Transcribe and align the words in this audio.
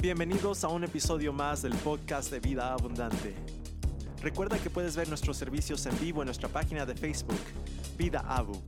Bienvenidos 0.00 0.62
a 0.62 0.68
un 0.68 0.84
episodio 0.84 1.32
más 1.32 1.62
del 1.62 1.74
podcast 1.74 2.30
de 2.30 2.38
Vida 2.38 2.74
Abundante. 2.74 3.34
Recuerda 4.20 4.58
que 4.58 4.68
puedes 4.68 4.94
ver 4.94 5.08
nuestros 5.08 5.38
servicios 5.38 5.86
en 5.86 5.98
vivo 5.98 6.20
en 6.20 6.26
nuestra 6.26 6.50
página 6.50 6.84
de 6.84 6.94
Facebook, 6.94 7.40
Vida 7.96 8.22
Abu. 8.28 8.60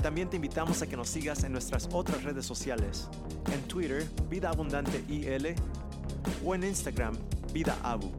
También 0.00 0.30
te 0.30 0.36
invitamos 0.36 0.80
a 0.80 0.86
que 0.86 0.96
nos 0.96 1.08
sigas 1.08 1.42
en 1.42 1.50
nuestras 1.52 1.88
otras 1.92 2.22
redes 2.22 2.46
sociales, 2.46 3.08
en 3.52 3.62
Twitter, 3.62 4.08
Vida 4.30 4.50
Abundante 4.50 5.04
IL, 5.08 5.56
o 6.44 6.54
en 6.54 6.62
Instagram, 6.62 7.16
Vida 7.52 7.76
Abu. 7.82 8.12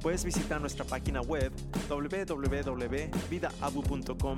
Puedes 0.00 0.24
visitar 0.24 0.58
nuestra 0.60 0.86
página 0.86 1.20
web 1.20 1.52
www.vidaabu.com 1.88 4.36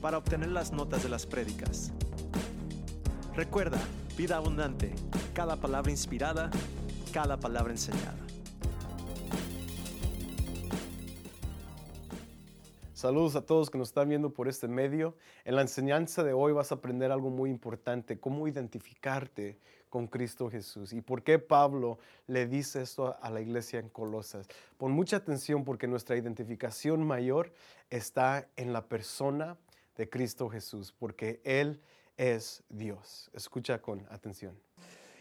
para 0.00 0.18
obtener 0.18 0.50
las 0.50 0.70
notas 0.72 1.02
de 1.02 1.08
las 1.08 1.26
prédicas. 1.26 1.90
Recuerda, 3.34 3.80
vida 4.16 4.36
abundante, 4.36 4.94
cada 5.34 5.56
palabra 5.56 5.90
inspirada, 5.90 6.48
cada 7.16 7.38
palabra 7.38 7.72
enseñada. 7.72 8.18
Saludos 12.92 13.36
a 13.36 13.40
todos 13.40 13.70
que 13.70 13.78
nos 13.78 13.88
están 13.88 14.10
viendo 14.10 14.34
por 14.34 14.48
este 14.48 14.68
medio. 14.68 15.14
En 15.46 15.56
la 15.56 15.62
enseñanza 15.62 16.22
de 16.22 16.34
hoy 16.34 16.52
vas 16.52 16.72
a 16.72 16.74
aprender 16.74 17.10
algo 17.10 17.30
muy 17.30 17.48
importante, 17.48 18.20
cómo 18.20 18.46
identificarte 18.46 19.56
con 19.88 20.08
Cristo 20.08 20.50
Jesús 20.50 20.92
y 20.92 21.00
por 21.00 21.22
qué 21.22 21.38
Pablo 21.38 21.98
le 22.26 22.46
dice 22.46 22.82
esto 22.82 23.16
a 23.18 23.30
la 23.30 23.40
iglesia 23.40 23.80
en 23.80 23.88
Colosas. 23.88 24.46
Pon 24.76 24.92
mucha 24.92 25.16
atención 25.16 25.64
porque 25.64 25.86
nuestra 25.86 26.18
identificación 26.18 27.02
mayor 27.02 27.50
está 27.88 28.46
en 28.56 28.74
la 28.74 28.84
persona 28.84 29.56
de 29.96 30.10
Cristo 30.10 30.50
Jesús, 30.50 30.92
porque 30.92 31.40
Él 31.44 31.80
es 32.18 32.62
Dios. 32.68 33.30
Escucha 33.32 33.80
con 33.80 34.06
atención. 34.10 34.65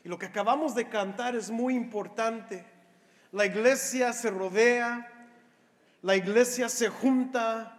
Y 0.06 0.08
lo 0.08 0.20
que 0.20 0.28
acabamos 0.28 0.76
de 0.76 0.88
cantar 0.88 1.36
es 1.36 1.50
muy 1.50 1.74
importante. 1.74 2.64
La 3.32 3.48
iglesia 3.48 4.14
se 4.14 4.30
rodea, 4.30 5.12
la 6.04 6.16
iglesia 6.16 6.70
se 6.70 6.90
junta 6.90 7.76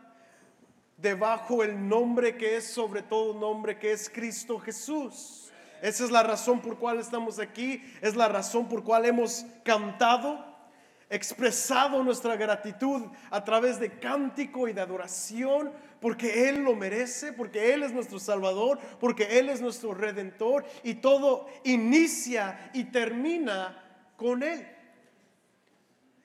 debajo 0.97 1.62
el 1.62 1.88
nombre 1.88 2.36
que 2.36 2.56
es 2.56 2.66
sobre 2.66 3.02
todo 3.02 3.38
nombre, 3.38 3.78
que 3.78 3.92
es 3.92 4.10
Cristo 4.10 4.58
Jesús. 4.58 5.52
Esa 5.80 6.02
es 6.02 6.10
la 6.10 6.24
razón 6.24 6.60
por 6.60 6.78
cual 6.78 6.98
estamos 6.98 7.38
aquí, 7.38 7.80
es 8.00 8.16
la 8.16 8.27
razón 8.27 8.66
por 8.69 8.82
cual 8.82 9.04
hemos 9.04 9.47
cantado, 9.62 10.44
expresado 11.08 12.02
nuestra 12.02 12.36
gratitud 12.36 13.02
a 13.30 13.44
través 13.44 13.78
de 13.78 13.98
cántico 13.98 14.68
y 14.68 14.72
de 14.72 14.80
adoración, 14.80 15.72
porque 16.00 16.48
Él 16.48 16.64
lo 16.64 16.74
merece, 16.74 17.32
porque 17.32 17.72
Él 17.72 17.82
es 17.82 17.92
nuestro 17.92 18.18
Salvador, 18.18 18.78
porque 18.98 19.38
Él 19.38 19.48
es 19.48 19.60
nuestro 19.60 19.94
Redentor 19.94 20.64
y 20.82 20.94
todo 20.94 21.46
inicia 21.64 22.70
y 22.74 22.84
termina 22.84 23.82
con 24.16 24.42
Él. 24.42 24.66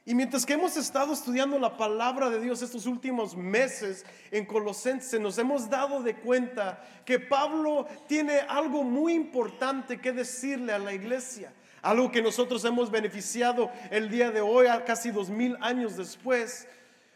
Y 0.04 0.16
mientras 0.16 0.48
que 0.48 0.54
hemos 0.54 0.76
estado 0.78 1.14
estudiando 1.14 1.60
la 1.60 1.78
palabra 1.78 2.32
de 2.32 2.42
Dios 2.42 2.64
estos 2.64 2.88
últimos 2.88 3.36
meses 3.36 4.04
en 4.32 4.46
Colosenses, 4.46 5.22
nos 5.22 5.38
hemos 5.38 5.70
dado 5.70 6.02
de 6.02 6.16
cuenta 6.16 6.84
que 7.06 7.20
Pablo 7.20 7.86
tiene 8.08 8.40
algo 8.40 8.84
muy 8.84 9.14
importante 9.14 10.02
que 10.02 10.12
decirle 10.12 10.74
a 10.74 10.80
la 10.80 10.92
iglesia. 10.92 11.54
Algo 11.82 12.12
que 12.12 12.22
nosotros 12.22 12.64
hemos 12.66 12.92
beneficiado 12.92 13.72
el 13.90 14.10
día 14.10 14.32
de 14.32 14.42
hoy, 14.42 14.68
casi 14.86 15.10
dos 15.10 15.30
mil 15.30 15.58
años 15.62 15.98
después. 15.98 16.68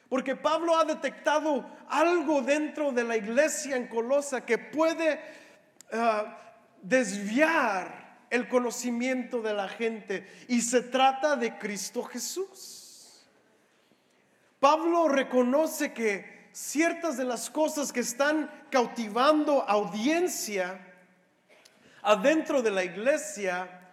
Porque 0.09 0.35
Pablo 0.35 0.77
ha 0.77 0.85
detectado 0.85 1.65
algo 1.87 2.41
dentro 2.41 2.91
de 2.91 3.03
la 3.03 3.17
iglesia 3.17 3.75
en 3.75 3.87
Colosa 3.87 4.45
que 4.45 4.57
puede 4.57 5.19
ah, 5.91 6.37
desviar 6.81 8.25
el 8.29 8.47
conocimiento 8.47 9.41
de 9.41 9.53
la 9.53 9.67
gente. 9.67 10.27
Y 10.47 10.61
se 10.61 10.81
trata 10.81 11.35
de 11.35 11.57
Cristo 11.57 12.03
Jesús. 12.03 13.25
Pablo 14.59 15.09
reconoce 15.09 15.93
que 15.93 16.49
ciertas 16.51 17.17
de 17.17 17.25
las 17.25 17.49
cosas 17.49 17.93
que 17.93 17.99
están 17.99 18.49
cautivando 18.71 19.61
audiencia 19.67 20.79
adentro 22.01 22.61
de 22.61 22.71
la 22.71 22.83
iglesia 22.83 23.84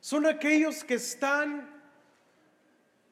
son 0.00 0.26
aquellos 0.26 0.82
que 0.82 0.94
están 0.94 1.68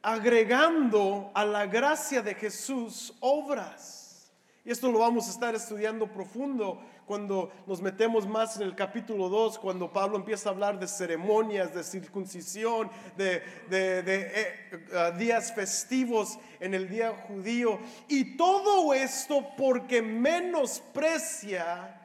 agregando 0.03 1.31
a 1.35 1.45
la 1.45 1.67
gracia 1.67 2.23
de 2.23 2.35
Jesús 2.35 3.15
obras. 3.21 4.33
Y 4.65 4.71
esto 4.71 4.91
lo 4.91 4.99
vamos 4.99 5.29
a 5.29 5.31
estar 5.31 5.55
estudiando 5.55 6.07
profundo 6.07 6.81
cuando 7.07 7.51
nos 7.67 7.81
metemos 7.81 8.27
más 8.27 8.57
en 8.57 8.63
el 8.65 8.75
capítulo 8.75 9.31
2, 9.31 9.59
cuando 9.59 9.91
Pablo 9.91 10.19
empieza 10.19 10.51
a 10.51 10.53
hablar 10.53 10.79
de 10.79 10.87
ceremonias, 10.87 11.75
de 11.75 11.83
circuncisión, 11.83 12.91
de, 13.17 13.43
eh, 13.71 14.71
días 15.17 15.55
festivos 15.55 16.39
en 16.61 16.75
el 16.75 16.87
día 16.87 17.13
judío. 17.27 17.79
Y 18.09 18.37
todo 18.37 18.93
esto 18.93 19.47
porque 19.57 20.03
menosprecia 20.03 21.99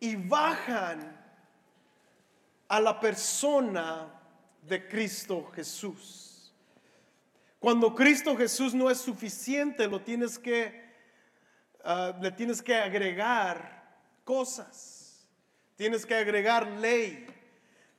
y 0.00 0.16
bajan 0.16 1.23
a 2.74 2.80
la 2.80 2.98
persona 2.98 4.12
de 4.62 4.88
Cristo 4.88 5.50
Jesús. 5.54 6.54
Cuando 7.58 7.94
Cristo 7.94 8.36
Jesús 8.36 8.74
no 8.74 8.90
es 8.90 8.98
suficiente, 8.98 9.86
lo 9.86 10.00
tienes 10.00 10.38
que 10.38 10.84
Ah, 11.86 12.16
le 12.18 12.30
tienes 12.30 12.62
que 12.62 12.74
agregar 12.74 13.84
cosas, 14.24 15.28
tienes 15.76 16.06
que 16.06 16.14
agregar 16.14 16.66
ley, 16.66 17.26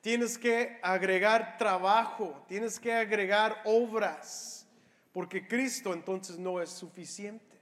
tienes 0.01 0.39
que 0.39 0.79
agregar 0.81 1.59
trabajo, 1.59 2.43
tienes 2.47 2.79
que 2.79 2.91
agregar 2.91 3.61
obras, 3.63 4.67
porque 5.13 5.47
Cristo 5.47 5.93
entonces 5.93 6.39
no 6.39 6.59
es 6.59 6.71
suficiente. 6.71 7.55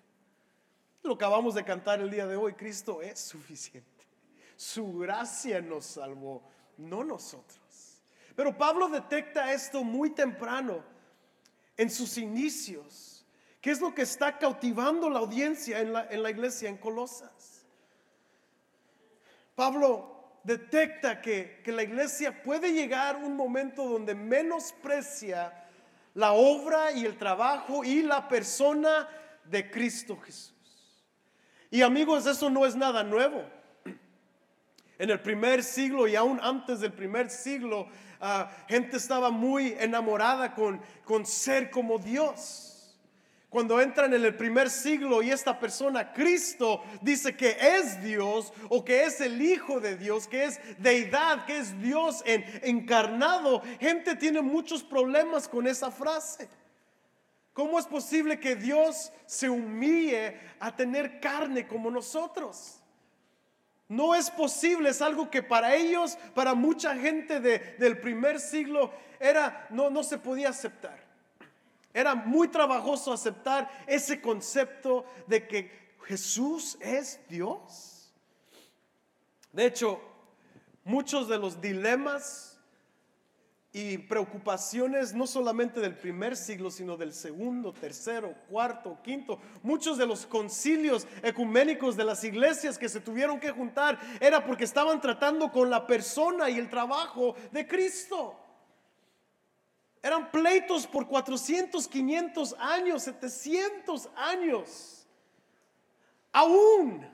Lo 1.02 1.16
acabamos 1.16 1.56
de 1.56 1.66
cantar 1.66 2.00
el 2.00 2.10
día 2.10 2.26
de 2.26 2.38
hoy, 2.38 2.54
Cristo 2.54 3.02
es 3.02 3.20
suficiente. 3.20 4.08
Su 4.56 5.00
gracia 5.00 5.60
nos 5.60 5.84
salvó, 5.86 6.42
no 6.78 7.04
nosotros. 7.04 8.02
Pero 8.36 8.58
Pablo 8.58 8.90
detecta 8.90 9.54
esto 9.54 9.84
muy 9.84 10.10
temprano 10.10 10.84
en 11.78 11.90
sus 11.90 12.18
inicios 12.18 13.14
¿Qué 13.64 13.72
es 13.72 13.80
lo 13.80 13.96
que 13.96 14.02
está 14.02 14.38
cautivando 14.38 15.10
la 15.10 15.20
audiencia 15.20 15.80
en 15.80 15.94
la, 15.94 16.30
iglesia 16.30 16.68
en 16.68 16.76
Colosas? 16.76 17.66
Pablo 19.56 20.40
detecta 20.44 21.22
que, 21.22 21.62
que 21.64 21.72
la 21.72 21.84
iglesia 21.84 22.44
puede 22.44 22.74
llegar 22.74 23.16
un 23.16 23.38
momento 23.38 23.88
donde 23.88 24.16
menosprecia 24.16 25.66
la 26.14 26.34
obra 26.34 26.92
y 26.92 27.06
el 27.06 27.18
trabajo 27.18 27.86
y 27.86 28.04
la 28.04 28.28
persona 28.28 29.08
de 29.46 29.72
Cristo 29.72 30.20
Jesús. 30.20 30.54
Y 31.72 31.84
amigos, 31.84 32.26
eso 32.26 32.50
no 32.50 32.66
es 32.66 32.76
nada 32.76 33.02
nuevo. 33.02 33.46
En 34.98 35.10
el 35.10 35.20
primer 35.22 35.64
siglo 35.64 36.08
y 36.08 36.16
aún 36.16 36.40
antes 36.42 36.80
del 36.80 36.94
primer 36.94 37.30
siglo, 37.30 37.88
uh, 38.22 38.46
gente 38.68 38.98
estaba 38.98 39.32
muy 39.32 39.76
enamorada 39.80 40.54
con, 40.54 40.82
con 41.04 41.26
ser 41.26 41.70
como 41.70 41.98
Dios. 41.98 42.74
Cuando 43.54 43.80
entran 43.80 44.12
en 44.16 44.26
el 44.26 44.36
primer 44.36 44.68
siglo 44.68 45.22
y 45.22 45.30
esta 45.30 45.60
persona, 45.60 46.12
Cristo, 46.12 46.84
dice 47.02 47.36
que 47.36 47.56
es 47.60 48.02
Dios 48.04 48.52
o 48.70 48.84
que 48.84 49.04
es 49.04 49.22
el 49.22 49.40
Hijo 49.40 49.80
de 49.80 49.96
Dios, 49.96 50.28
que 50.28 50.46
es 50.46 50.60
deidad, 50.80 51.46
que 51.46 51.60
es 51.60 51.80
Dios 51.80 52.24
en, 52.26 52.44
encarnado, 52.64 53.62
gente 53.80 54.16
tiene 54.16 54.42
muchos 54.42 54.82
problemas 54.82 55.48
con 55.48 55.68
esa 55.68 55.92
frase. 55.92 56.50
¿Cómo 57.54 57.78
es 57.78 57.86
posible 57.86 58.40
que 58.40 58.56
Dios 58.56 59.12
se 59.28 59.48
humille 59.48 60.40
a 60.60 60.76
tener 60.76 61.20
carne 61.20 61.68
como 61.68 61.92
nosotros? 61.92 62.83
No 63.90 64.16
es 64.16 64.30
posible, 64.30 64.90
es 64.90 65.02
algo 65.02 65.30
que 65.30 65.44
para 65.44 65.76
ellos, 65.76 66.18
para 66.34 66.54
mucha 66.54 66.96
gente 66.96 67.40
del 67.40 68.00
primer 68.00 68.40
siglo, 68.40 68.92
era, 69.20 69.68
no, 69.70 69.90
no 69.90 70.04
se 70.04 70.18
podía 70.18 70.50
aceptar. 70.50 71.04
Era 71.94 72.16
muy 72.16 72.48
trabajoso 72.48 73.14
aceptar 73.14 73.70
ese 73.86 74.20
concepto 74.20 75.06
de 75.28 75.48
que 75.48 75.96
Jesús 76.06 76.78
es 76.82 77.20
Dios. 77.30 78.12
De 79.52 79.66
hecho, 79.68 80.02
muchos 80.84 81.28
de 81.28 81.38
los 81.38 81.62
dilemas 81.62 82.53
y 83.76 83.98
preocupaciones, 83.98 85.16
no 85.16 85.26
solamente 85.26 85.80
del 85.80 85.98
primer 85.98 86.38
siglo, 86.38 86.70
sino 86.70 86.96
del 86.96 87.12
segundo, 87.12 87.74
tercero, 87.74 88.36
cuarto, 88.48 89.00
quinto, 89.04 89.40
muchos 89.64 89.98
de 89.98 90.06
los 90.06 90.28
concilios 90.28 91.08
ecuménicos 91.24 91.98
de 91.98 92.04
las 92.04 92.24
iglesias 92.24 92.78
que 92.78 92.88
se 92.88 93.02
tuvieron 93.02 93.40
que 93.40 93.50
juntar, 93.50 94.00
era 94.20 94.46
porque 94.46 94.64
estaban 94.64 95.02
tratando 95.02 95.52
con 95.52 95.72
la 95.72 95.88
persona 95.88 96.52
y 96.52 96.60
el 96.60 96.70
trabajo 96.70 97.36
de 97.52 97.68
Cristo. 97.68 98.40
Eran 100.04 100.30
pleitos 100.30 100.86
por 100.86 101.08
400, 101.08 101.88
500 101.88 102.56
años, 102.60 103.02
700 103.04 104.10
años. 104.16 105.08
Aún 106.32 107.13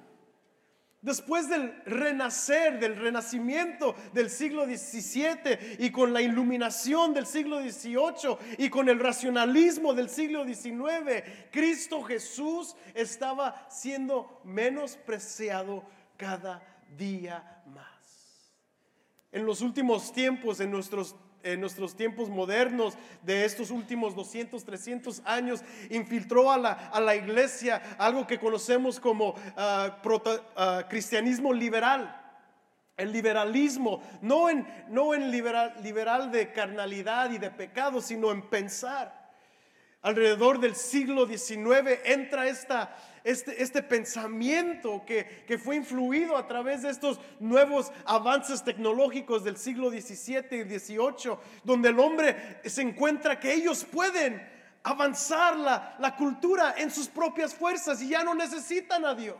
Después 1.01 1.47
del 1.47 1.81
renacer, 1.85 2.77
del 2.77 2.97
renacimiento 2.97 3.95
del 4.11 4.29
siglo 4.29 4.65
XVII 4.65 5.77
y 5.79 5.91
con 5.91 6.11
la 6.11 6.21
iluminación 6.21 7.13
del 7.13 7.25
siglo 7.25 7.61
XVIII 7.61 8.37
y 8.57 8.69
con 8.69 8.89
el 8.89 8.99
racionalismo 8.99 9.93
del 9.93 10.09
siglo 10.09 10.43
XIX, 10.45 11.23
Cristo 11.51 12.03
Jesús 12.03 12.75
estaba 12.93 13.65
siendo 13.69 14.41
menospreciado 14.43 15.85
cada 16.17 16.61
día 16.97 17.63
más. 17.67 18.51
En 19.31 19.45
los 19.45 19.61
últimos 19.61 20.11
tiempos, 20.11 20.59
en 20.59 20.71
nuestros 20.71 21.15
en 21.43 21.61
nuestros 21.61 21.95
tiempos 21.95 22.29
modernos 22.29 22.95
de 23.23 23.45
estos 23.45 23.71
últimos 23.71 24.15
200, 24.15 24.63
300 24.63 25.21
años, 25.25 25.61
infiltró 25.89 26.51
a 26.51 26.57
la, 26.57 27.15
iglesia 27.15 27.81
algo 27.97 28.27
que 28.27 28.39
conocemos 28.39 28.99
como 28.99 29.35
ah, 29.57 30.01
ah, 30.55 30.85
cristianismo 30.89 31.53
liberal. 31.53 32.15
El 32.97 33.13
liberalismo, 33.13 34.01
no 34.21 34.49
en, 34.49 34.67
no 34.89 35.13
en 35.13 35.31
liberal, 35.31 35.73
liberal 35.81 36.31
de 36.31 36.51
carnalidad 36.51 37.31
y 37.31 37.37
de 37.37 37.49
pecado, 37.49 38.01
sino 38.01 38.31
en 38.31 38.41
pensar. 38.41 39.18
Alrededor 40.01 40.61
del 40.61 40.75
siglo 40.75 41.27
XIX 41.27 41.99
entra 42.05 42.47
este, 42.47 43.61
este, 43.61 43.83
pensamiento 43.83 45.03
que, 45.05 45.57
fue 45.61 45.75
influido 45.75 46.37
a 46.37 46.47
través 46.47 46.83
de 46.83 46.89
estos 46.89 47.19
nuevos 47.41 47.91
avances 48.05 48.63
tecnológicos 48.63 49.43
del 49.43 49.57
siglo 49.57 49.89
XVII 49.89 50.61
y 50.61 50.79
XVIII, 50.79 51.37
donde 51.65 51.89
el 51.89 51.99
hombre 51.99 52.61
se 52.63 52.81
encuentra 52.81 53.41
que 53.41 53.53
ellos 53.53 53.83
pueden 53.83 54.41
avanzar 54.83 55.57
la, 55.57 56.15
cultura 56.17 56.75
en 56.77 56.91
sus 56.91 57.09
propias 57.09 57.53
fuerzas 57.53 58.01
y 58.01 58.07
ya 58.07 58.23
no 58.23 58.33
necesitan 58.33 59.03
a 59.03 59.13
Dios. 59.13 59.37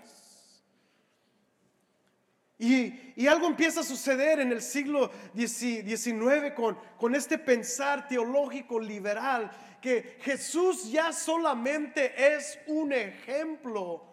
Y, 2.58 3.26
algo 3.28 3.48
empieza 3.48 3.80
a 3.80 3.84
suceder 3.84 4.42
en 4.42 4.52
el 4.52 4.62
siglo 4.62 5.10
XIX 5.34 6.54
con 6.98 7.16
este 7.16 7.38
pensar 7.38 8.10
teológico 8.10 8.78
liberal 8.78 9.50
que 9.82 10.18
Jesús 10.22 10.92
ya 10.92 11.12
solamente 11.12 12.36
es 12.36 12.60
un 12.68 12.94
ejemplo 12.94 14.04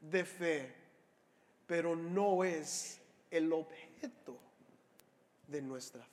de 0.00 0.24
fe, 0.24 0.74
pero 1.66 1.96
no 1.96 2.44
es 2.44 3.00
el 3.30 3.52
objeto 3.52 4.38
de 5.46 5.62
nuestra 5.62 6.02
fe. 6.02 6.10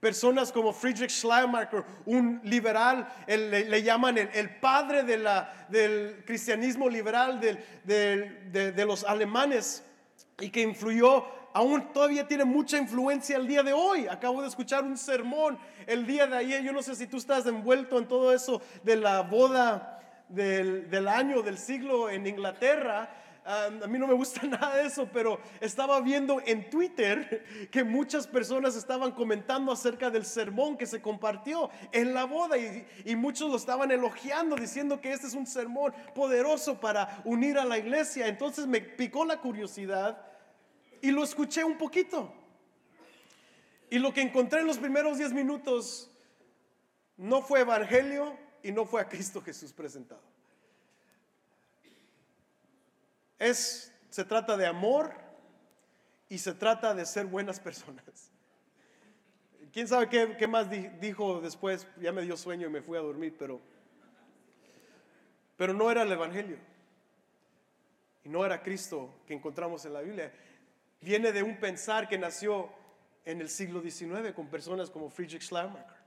Personas 0.00 0.50
como 0.50 0.72
Friedrich 0.72 1.10
Schleiermacher, 1.10 1.84
un 2.06 2.40
liberal, 2.44 3.06
le, 3.26 3.82
llaman 3.82 4.16
el, 4.16 4.56
padre 4.58 5.02
del 5.02 6.24
cristianismo 6.24 6.88
liberal 6.88 7.38
de, 7.40 8.72
de 8.72 8.84
los 8.86 9.04
alemanes 9.04 9.84
y 10.40 10.50
que 10.50 10.62
influyó 10.62 11.39
aún 11.52 11.92
todavía 11.92 12.26
tiene 12.26 12.44
mucha 12.44 12.78
influencia 12.78 13.36
el 13.36 13.46
día 13.46 13.62
de 13.62 13.72
hoy. 13.72 14.06
Acabo 14.08 14.42
de 14.42 14.48
escuchar 14.48 14.84
un 14.84 14.96
sermón 14.96 15.58
el 15.86 16.06
día 16.06 16.26
de 16.26 16.36
ayer. 16.36 16.62
Yo 16.62 16.72
no 16.72 16.82
sé 16.82 16.94
si 16.94 17.06
tú 17.06 17.16
estás 17.16 17.46
envuelto 17.46 17.98
en 17.98 18.06
todo 18.06 18.32
eso 18.32 18.62
de 18.82 18.96
la 18.96 19.22
boda 19.22 20.00
del, 20.28 21.08
año, 21.08 21.42
del 21.42 21.58
siglo 21.58 22.08
en 22.08 22.26
Inglaterra. 22.26 23.10
a 23.44 23.86
mí 23.88 23.98
no 23.98 24.06
me 24.06 24.14
gusta 24.14 24.42
nada 24.46 24.76
de 24.76 24.86
eso, 24.86 25.08
pero 25.12 25.40
estaba 25.60 26.00
viendo 26.00 26.40
en 26.46 26.70
Twitter 26.70 27.68
que 27.70 27.82
muchas 27.82 28.26
personas 28.26 28.76
estaban 28.76 29.12
comentando 29.12 29.72
acerca 29.72 30.10
del 30.10 30.24
sermón 30.24 30.76
que 30.76 30.86
se 30.86 31.02
compartió 31.02 31.70
en 31.90 32.14
la 32.14 32.24
boda 32.24 32.56
y, 32.58 32.86
y, 33.04 33.16
muchos 33.16 33.50
lo 33.50 33.56
estaban 33.56 33.90
elogiando, 33.90 34.54
diciendo 34.54 35.00
que 35.00 35.12
este 35.12 35.26
es 35.26 35.34
un 35.34 35.46
sermón 35.46 35.92
poderoso 36.14 36.78
para 36.78 37.22
unir 37.24 37.58
a 37.58 37.64
la 37.64 37.78
iglesia. 37.78 38.28
Entonces 38.28 38.66
me 38.66 38.80
picó 38.80 39.24
la 39.24 39.38
curiosidad 39.38 40.29
y 41.02 41.10
lo 41.10 41.22
escuché 41.24 41.64
un 41.64 41.78
poquito. 41.78 42.32
Y 43.90 43.98
lo 43.98 44.14
que 44.14 44.20
encontré 44.20 44.60
en 44.60 44.66
los 44.66 44.78
primeros 44.78 45.18
10 45.18 45.32
minutos 45.32 46.10
no 47.16 47.42
fue 47.42 47.60
evangelio 47.60 48.36
y 48.62 48.70
no 48.72 48.84
fue 48.84 49.00
a 49.00 49.08
Cristo 49.08 49.42
Jesús 49.42 49.72
presentado. 49.72 50.22
Es, 53.38 53.92
se 54.10 54.24
trata 54.24 54.56
de 54.56 54.66
amor 54.66 55.14
y 56.28 56.38
se 56.38 56.52
trata 56.52 56.94
de 56.94 57.04
ser 57.04 57.26
buenas 57.26 57.58
personas. 57.58 58.30
¿Quién 59.72 59.88
sabe 59.88 60.08
qué, 60.08 60.36
qué 60.38 60.46
más 60.46 60.68
dijo 61.00 61.40
después? 61.40 61.86
Ya 62.00 62.12
me 62.12 62.22
dio 62.22 62.36
sueño 62.36 62.68
y 62.68 62.70
me 62.70 62.82
fui 62.82 62.98
a 62.98 63.00
dormir, 63.00 63.34
pero, 63.38 63.60
pero 65.56 65.72
no 65.72 65.90
era 65.90 66.02
el 66.02 66.12
Evangelio. 66.12 66.58
Y 68.24 68.28
no 68.28 68.44
era 68.44 68.62
Cristo 68.62 69.14
que 69.26 69.34
encontramos 69.34 69.84
en 69.84 69.94
la 69.94 70.00
Biblia 70.00 70.32
viene 71.00 71.32
de 71.32 71.42
un 71.42 71.56
pensar 71.56 72.08
que 72.08 72.18
nació 72.18 72.70
en 73.24 73.40
el 73.40 73.48
siglo 73.48 73.80
XIX 73.80 74.32
con 74.34 74.48
personas 74.48 74.90
como 74.90 75.10
Friedrich 75.10 75.42
Schleiermacher. 75.42 76.00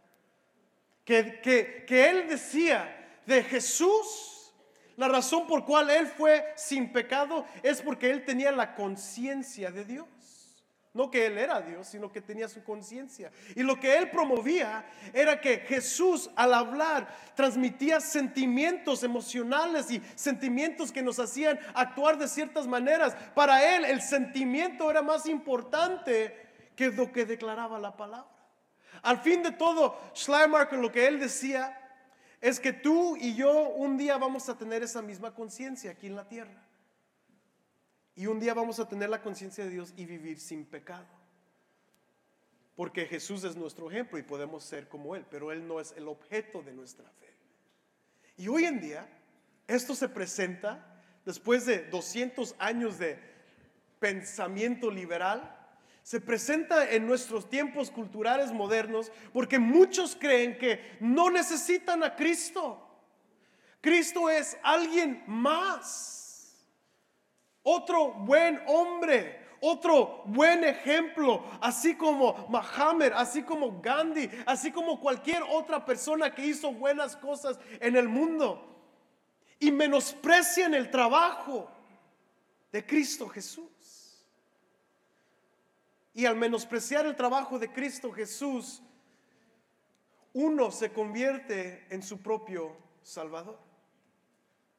Que, 1.06 1.42
que, 1.42 1.86
que 1.86 2.10
él 2.10 2.28
decía 2.28 3.22
de 3.26 3.44
Jesús, 3.44 4.54
la 4.96 5.08
razón 5.08 5.48
por 5.48 5.66
cual 5.66 5.90
él 5.90 6.08
fue 6.08 6.54
sin 6.56 6.92
pecado 6.92 7.46
es 7.62 7.82
porque 7.82 8.10
él 8.10 8.24
tenía 8.24 8.52
la 8.52 8.76
conciencia 8.76 9.72
de 9.72 9.86
Dios. 9.86 10.08
No 10.94 11.10
que 11.10 11.26
él 11.26 11.40
era 11.40 11.60
Dios, 11.60 11.88
sino 11.88 12.12
que 12.12 12.22
tenía 12.22 12.48
su 12.48 12.64
conciencia. 12.64 13.32
Y 13.56 13.64
lo 13.64 13.80
que 13.80 13.98
él 13.98 14.12
promovía 14.12 14.86
era 15.12 15.42
que 15.42 15.58
Jesús 15.58 16.30
al 16.36 16.54
hablar 16.54 17.08
transmitía 17.36 18.00
sentimientos 18.00 19.02
emocionales 19.02 19.90
y 19.90 20.04
sentimientos 20.14 20.92
que 20.92 21.02
nos 21.02 21.18
hacían 21.18 21.60
actuar 21.74 22.20
de 22.20 22.28
ciertas 22.28 22.68
maneras. 22.68 23.16
Para 23.34 23.76
él 23.76 23.86
el 23.86 24.04
sentimiento 24.04 24.92
era 24.92 25.02
más 25.02 25.26
importante 25.26 26.36
que 26.76 26.92
lo 26.92 27.12
que 27.12 27.26
declaraba 27.26 27.80
la 27.80 27.98
palabra. 27.98 28.30
Al 29.02 29.20
fin 29.20 29.42
de 29.42 29.52
todo, 29.52 30.00
Schleiermacher 30.14 30.78
lo 30.78 30.92
que 30.92 31.08
él 31.08 31.20
decía 31.20 31.76
es 32.40 32.60
que 32.60 32.72
tú 32.72 33.18
y 33.18 33.34
yo 33.34 33.70
un 33.70 33.98
día 33.98 34.18
vamos 34.18 34.48
a 34.48 34.58
tener 34.58 34.84
esa 34.84 35.02
misma 35.02 35.34
conciencia 35.34 35.92
aquí 35.92 36.06
en 36.06 36.16
la 36.16 36.28
tierra. 36.28 36.62
Y 38.16 38.28
un 38.28 38.40
día 38.40 38.54
vamos 38.54 38.80
a 38.80 38.88
tener 38.88 39.10
la 39.10 39.22
conciencia 39.22 39.64
de 39.64 39.72
Dios 39.72 39.94
y 39.98 40.06
vivir 40.06 40.40
sin 40.40 40.66
pecado. 40.66 41.08
Porque 42.76 43.06
Jesús 43.06 43.44
es 43.44 43.56
nuestro 43.56 43.90
ejemplo 43.90 44.18
y 44.18 44.24
podemos 44.24 44.64
ser 44.64 44.88
como 44.88 45.16
Él, 45.16 45.26
pero 45.30 45.52
Él 45.52 45.68
no 45.68 45.80
es 45.80 45.94
el 45.98 46.08
objeto 46.08 46.62
de 46.62 46.74
nuestra 46.74 47.10
fe. 47.20 47.34
Y 48.38 48.48
hoy 48.48 48.66
en 48.66 48.80
día, 48.80 49.08
esto 49.68 49.96
se 49.96 50.10
presenta 50.10 51.04
después 51.26 51.66
de 51.66 51.84
200 51.90 52.56
años 52.60 52.98
de 52.98 53.20
pensamiento 54.00 54.92
liberal, 54.92 55.60
se 56.02 56.20
presenta 56.20 56.92
en 56.92 57.08
nuestros 57.08 57.50
tiempos 57.50 57.90
culturales 57.90 58.52
modernos 58.52 59.12
porque 59.32 59.58
muchos 59.58 60.18
creen 60.20 60.58
que 60.58 60.98
no 61.00 61.30
necesitan 61.30 62.04
a 62.04 62.16
Cristo. 62.16 62.80
Cristo 63.80 64.30
es 64.30 64.58
alguien 64.64 65.24
más 65.28 66.23
otro 67.64 68.12
buen 68.12 68.62
hombre, 68.68 69.42
otro 69.62 70.24
buen 70.26 70.64
ejemplo, 70.66 71.44
así 71.62 71.96
como 71.96 72.48
Mahamed, 72.50 73.14
así 73.14 73.44
como 73.44 73.82
Gandhi, 73.82 74.30
así 74.46 74.72
como 74.72 75.00
cualquier 75.00 75.42
otra 75.44 75.86
persona 75.86 76.36
que 76.36 76.46
hizo 76.46 76.74
buenas 76.74 77.16
cosas 77.16 77.58
en 77.80 77.96
el 77.96 78.10
mundo. 78.10 78.70
Y 79.60 79.72
menosprecian 79.72 80.74
el 80.74 80.92
trabajo 80.92 81.72
de 82.74 82.86
Cristo 82.86 83.30
Jesús. 83.30 83.70
Y 86.14 86.26
al 86.26 86.36
menospreciar 86.36 87.06
el 87.06 87.16
trabajo 87.16 87.58
de 87.58 87.72
Cristo 87.72 88.12
Jesús, 88.12 88.82
uno 90.34 90.72
se 90.72 90.92
convierte 90.92 91.86
en 91.90 92.04
su 92.04 92.22
propio 92.22 92.76
Salvador. 93.02 93.58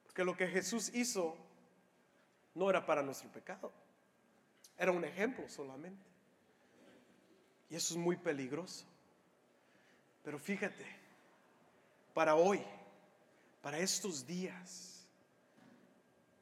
Porque 0.05 0.25
lo 0.25 0.37
que 0.37 0.47
Jesús 0.47 0.91
hizo 0.95 1.37
no 2.55 2.71
era 2.71 2.85
para 2.85 3.03
nuestro 3.03 3.29
pecado. 3.31 3.73
Era 4.79 4.93
un 4.93 5.05
ejemplo 5.05 5.49
solamente. 5.49 6.05
Y 7.71 7.77
eso 7.77 7.95
es 7.95 7.99
muy 7.99 8.17
peligroso. 8.17 8.85
Pero 10.23 10.39
fíjate, 10.39 10.85
para 12.13 12.35
hoy, 12.35 12.63
para 13.61 13.79
estos 13.79 14.27
días, 14.27 15.07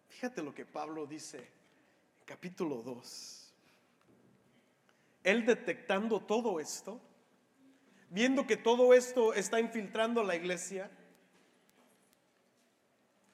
fíjate 0.09 0.42
lo 0.42 0.54
que 0.54 0.64
Pablo 0.64 1.07
dice 1.07 1.38
en 1.38 2.26
capítulo 2.26 2.83
2. 2.83 3.52
Él 5.25 5.47
detectando 5.47 6.21
todo 6.21 6.61
esto, 6.61 7.00
viendo 8.11 8.47
que 8.47 8.57
todo 8.57 8.92
esto 8.92 9.35
está 9.35 9.61
infiltrando 9.61 10.23
la 10.23 10.37
iglesia, 10.37 10.90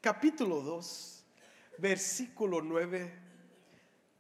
capítulo 0.01 0.61
2 0.61 1.18
versículo 1.79 2.61
9. 2.61 3.29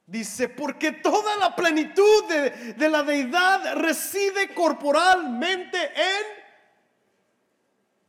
Dice, 0.06 0.48
porque 0.48 0.92
toda 0.92 1.36
la 1.36 1.54
plenitud 1.54 2.24
de, 2.28 2.88
la 2.88 3.02
deidad 3.02 3.74
reside 3.76 4.54
corporalmente 4.54 5.78
en, 5.78 6.24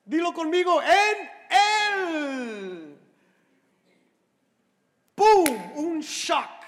dilo 0.06 0.32
conmigo, 0.32 0.82
en 0.82 1.30
Él. 1.98 2.98
¡Pum! 5.14 5.72
Un 5.76 6.00
shock. 6.00 6.59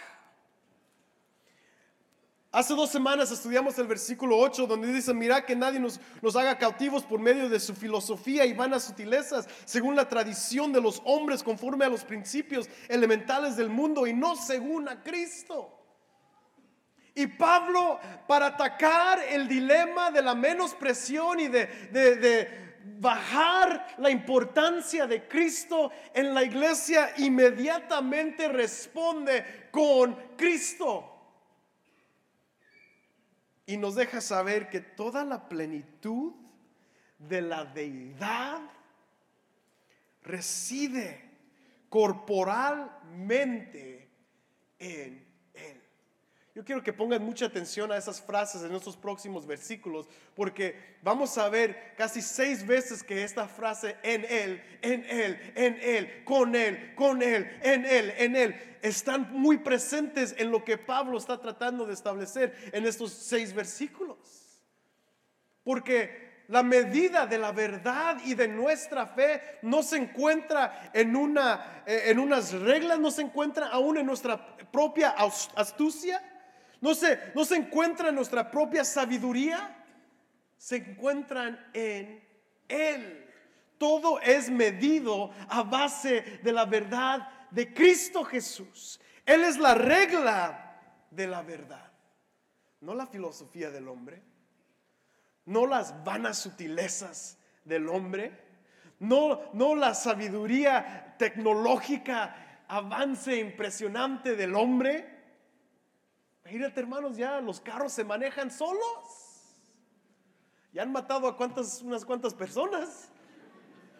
Hace 2.53 2.73
dos 2.73 2.89
semanas 2.89 3.31
estudiamos 3.31 3.79
el 3.79 3.87
versículo 3.87 4.37
8 4.37 4.67
donde 4.67 4.91
dice, 4.91 5.13
mira 5.13 5.45
que 5.45 5.55
nadie 5.55 5.79
nos, 5.79 6.01
nos 6.21 6.35
haga 6.35 6.57
cautivos 6.57 7.05
por 7.05 7.17
medio 7.17 7.47
de 7.47 7.61
su 7.61 7.73
filosofía 7.73 8.45
y 8.45 8.51
vanas 8.51 8.83
sutilezas, 8.83 9.47
según 9.63 9.95
la 9.95 10.09
tradición 10.09 10.73
de 10.73 10.81
los 10.81 11.01
hombres, 11.05 11.43
conforme 11.43 11.85
a 11.85 11.89
los 11.89 12.03
principios 12.03 12.69
elementales 12.89 13.55
del 13.55 13.69
mundo 13.69 14.05
y 14.05 14.13
no 14.13 14.35
según 14.35 14.89
a 14.89 15.01
Cristo. 15.01 15.77
Y 17.15 17.27
Pablo, 17.27 18.01
para 18.27 18.47
atacar 18.47 19.19
el 19.29 19.47
dilema 19.47 20.11
de 20.11 20.21
la 20.21 20.35
menospresión 20.35 21.39
y 21.39 21.47
de, 21.47 21.67
de, 21.93 22.15
de 22.17 22.75
bajar 22.99 23.95
la 23.97 24.09
importancia 24.09 25.07
de 25.07 25.25
Cristo 25.25 25.89
en 26.13 26.33
la 26.33 26.43
iglesia, 26.43 27.13
inmediatamente 27.15 28.49
responde 28.49 29.69
con 29.71 30.17
Cristo. 30.35 31.10
Y 33.65 33.77
nos 33.77 33.95
deja 33.95 34.21
saber 34.21 34.69
que 34.69 34.81
toda 34.81 35.23
la 35.23 35.47
plenitud 35.47 36.33
de 37.17 37.41
la 37.41 37.63
deidad 37.65 38.61
reside 40.23 41.29
corporalmente 41.89 44.09
en. 44.79 45.30
Yo 46.53 46.65
quiero 46.65 46.83
que 46.83 46.91
pongan 46.91 47.23
mucha 47.23 47.45
atención 47.45 47.93
a 47.93 47.97
esas 47.97 48.21
frases 48.21 48.61
en 48.63 48.75
estos 48.75 48.97
próximos 48.97 49.47
versículos, 49.47 50.09
porque 50.35 50.97
vamos 51.01 51.37
a 51.37 51.47
ver 51.47 51.93
casi 51.95 52.21
seis 52.21 52.67
veces 52.67 53.03
que 53.03 53.23
esta 53.23 53.47
frase 53.47 53.95
en 54.03 54.25
Él, 54.25 54.61
en 54.81 55.05
Él, 55.05 55.53
en 55.55 55.79
Él, 55.81 56.23
con 56.25 56.53
Él, 56.53 56.93
con 56.95 57.21
Él, 57.21 57.49
en 57.63 57.85
Él, 57.85 58.13
en 58.17 58.35
Él, 58.35 58.77
están 58.81 59.31
muy 59.31 59.59
presentes 59.59 60.35
en 60.37 60.51
lo 60.51 60.65
que 60.65 60.77
Pablo 60.77 61.17
está 61.17 61.39
tratando 61.39 61.85
de 61.85 61.93
establecer 61.93 62.53
en 62.73 62.85
estos 62.85 63.13
seis 63.13 63.53
versículos. 63.53 64.17
Porque 65.63 66.31
la 66.49 66.63
medida 66.63 67.25
de 67.25 67.37
la 67.37 67.53
verdad 67.53 68.17
y 68.25 68.33
de 68.33 68.49
nuestra 68.49 69.07
fe 69.07 69.59
no 69.61 69.83
se 69.83 69.95
encuentra 69.95 70.91
en, 70.93 71.15
una, 71.15 71.83
eh, 71.85 72.03
en 72.07 72.19
unas 72.19 72.51
reglas, 72.51 72.99
no 72.99 73.09
se 73.09 73.21
encuentra 73.21 73.67
aún 73.67 73.97
en 73.97 74.05
nuestra 74.05 74.57
propia 74.69 75.15
astucia, 75.55 76.21
no 76.81 76.93
se, 76.93 77.31
no 77.33 77.45
se 77.45 77.55
encuentra 77.55 78.09
en 78.09 78.15
nuestra 78.15 78.51
propia 78.51 78.83
sabiduría, 78.83 79.85
se 80.57 80.77
encuentran 80.77 81.69
en 81.73 82.21
Él. 82.67 83.27
Todo 83.77 84.19
es 84.19 84.49
medido 84.49 85.31
a 85.47 85.63
base 85.63 86.39
de 86.43 86.51
la 86.51 86.65
verdad 86.65 87.47
de 87.49 87.73
Cristo 87.73 88.23
Jesús. 88.23 88.99
Él 89.25 89.43
es 89.43 89.57
la 89.57 89.73
regla 89.73 90.79
de 91.09 91.27
la 91.27 91.41
verdad, 91.41 91.91
no 92.81 92.93
la 92.93 93.07
filosofía 93.07 93.71
del 93.71 93.87
hombre 93.87 94.21
no 95.45 95.65
las 95.65 96.03
vanas 96.03 96.39
sutilezas 96.39 97.37
del 97.65 97.89
hombre, 97.89 98.31
no, 98.99 99.41
no 99.53 99.75
la 99.75 99.93
sabiduría 99.93 101.15
tecnológica, 101.17 102.63
avance 102.67 103.37
impresionante 103.37 104.35
del 104.35 104.55
hombre. 104.55 105.20
Imagínate, 106.43 106.79
hermanos, 106.79 107.17
ya 107.17 107.39
los 107.39 107.61
carros 107.61 107.93
se 107.93 108.03
manejan 108.03 108.51
solos. 108.51 109.21
Ya 110.73 110.83
han 110.83 110.91
matado 110.91 111.27
a 111.27 111.37
cuantas, 111.37 111.81
unas 111.81 112.05
cuantas 112.05 112.33
personas. 112.33 113.09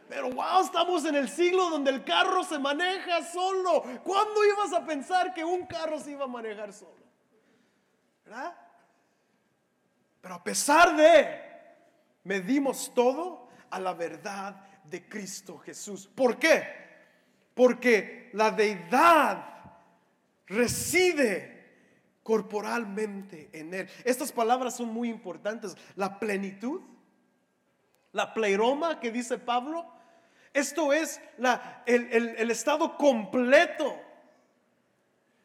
Pero 0.07 0.29
wow, 0.29 0.62
estamos 0.62 1.05
en 1.05 1.15
el 1.15 1.29
siglo 1.29 1.69
donde 1.69 1.91
el 1.91 2.03
carro 2.03 2.43
se 2.43 2.60
maneja 2.60 3.24
solo. 3.24 3.83
¿Cuándo 4.03 4.45
ibas 4.45 4.74
a 4.74 4.86
pensar 4.86 5.33
que 5.33 5.43
un 5.43 5.65
carro 5.65 6.00
se 6.00 6.12
iba 6.12 6.25
a 6.25 6.27
manejar 6.27 6.74
solo? 6.74 7.01
¿Verdad? 8.25 8.53
Pero 10.21 10.36
a 10.36 10.43
pesar 10.43 10.95
de, 10.95 11.41
medimos 12.24 12.93
todo 12.93 13.50
a 13.69 13.79
la 13.79 13.93
verdad 13.93 14.55
de 14.83 15.07
Cristo 15.07 15.57
Jesús. 15.60 16.07
¿Por 16.07 16.38
qué? 16.38 16.81
Porque 17.53 18.29
la 18.33 18.51
deidad 18.51 19.45
reside 20.48 21.61
corporalmente 22.23 23.49
en 23.53 23.73
Él. 23.73 23.89
Estas 24.03 24.31
palabras 24.31 24.77
son 24.77 24.93
muy 24.93 25.09
importantes. 25.09 25.75
La 25.95 26.19
plenitud, 26.19 26.81
la 28.11 28.33
pleroma 28.33 28.99
que 28.99 29.11
dice 29.11 29.37
Pablo, 29.37 29.85
esto 30.53 30.93
es 30.93 31.21
el 31.85 32.51
estado 32.51 32.97
completo. 32.97 33.99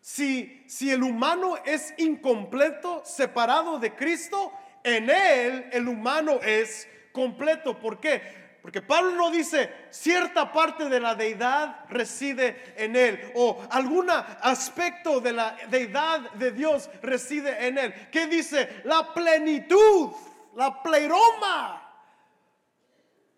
Si, 0.00 0.62
si 0.68 0.90
el 0.90 1.02
humano 1.02 1.56
es 1.64 1.92
incompleto, 1.98 3.02
separado 3.04 3.80
de 3.80 3.94
Cristo, 3.94 4.52
en 4.84 5.10
Él 5.10 5.68
el 5.72 5.88
humano 5.88 6.38
es 6.42 6.88
completo. 7.10 7.78
¿Por 7.80 7.98
qué? 7.98 8.22
Porque 8.66 8.82
Pablo 8.82 9.12
no 9.12 9.30
dice 9.30 9.86
cierta 9.90 10.52
parte 10.52 10.88
de 10.88 10.98
la 10.98 11.14
deidad 11.14 11.84
reside 11.88 12.74
en 12.76 12.96
Él 12.96 13.30
o 13.36 13.64
algún 13.70 14.10
aspecto 14.10 15.20
de 15.20 15.32
la 15.32 15.56
deidad 15.70 16.32
de 16.32 16.50
Dios 16.50 16.90
reside 17.00 17.68
en 17.68 17.78
Él. 17.78 17.94
¿Qué 18.10 18.26
dice? 18.26 18.82
La 18.82 19.14
plenitud, 19.14 20.10
la 20.56 20.82
pleroma 20.82 21.80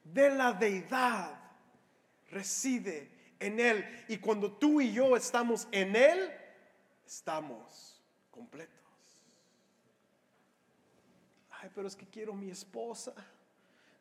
de 0.03 0.31
la 0.31 0.55
deidad 0.55 1.39
reside 2.31 3.35
en 3.39 3.61
Él. 3.61 4.07
Y 4.09 4.17
cuando 4.17 4.53
tú 4.53 4.81
y 4.81 4.95
yo 4.95 5.15
estamos 5.15 5.69
en 5.73 5.95
Él, 5.95 6.33
estamos 7.05 8.03
completos. 8.31 8.73
Ay, 11.51 11.69
pero 11.75 11.87
es 11.87 11.95
que 11.95 12.07
quiero 12.07 12.33
mi 12.33 12.51
esposa. 12.51 13.13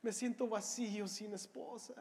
Me 0.07 0.13
siento 0.13 0.47
vacío 0.47 1.05
sin 1.05 1.33
esposa. 1.33 1.93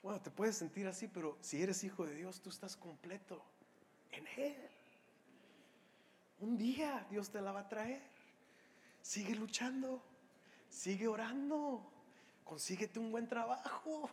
Bueno, 0.00 0.20
te 0.20 0.30
puedes 0.30 0.56
sentir 0.56 0.86
así, 0.86 1.08
pero 1.08 1.36
si 1.40 1.60
eres 1.60 1.82
hijo 1.82 2.06
de 2.06 2.14
Dios, 2.14 2.40
tú 2.40 2.50
estás 2.50 2.76
completo 2.76 3.42
en 4.12 4.24
Él. 4.36 4.70
Un 6.38 6.56
día 6.56 7.04
Dios 7.10 7.30
te 7.30 7.40
la 7.40 7.50
va 7.50 7.62
a 7.62 7.68
traer. 7.68 8.00
Sigue 9.02 9.34
luchando, 9.34 10.04
sigue 10.68 11.08
orando, 11.08 11.84
consíguete 12.44 13.00
un 13.00 13.10
buen 13.10 13.26
trabajo. 13.26 14.08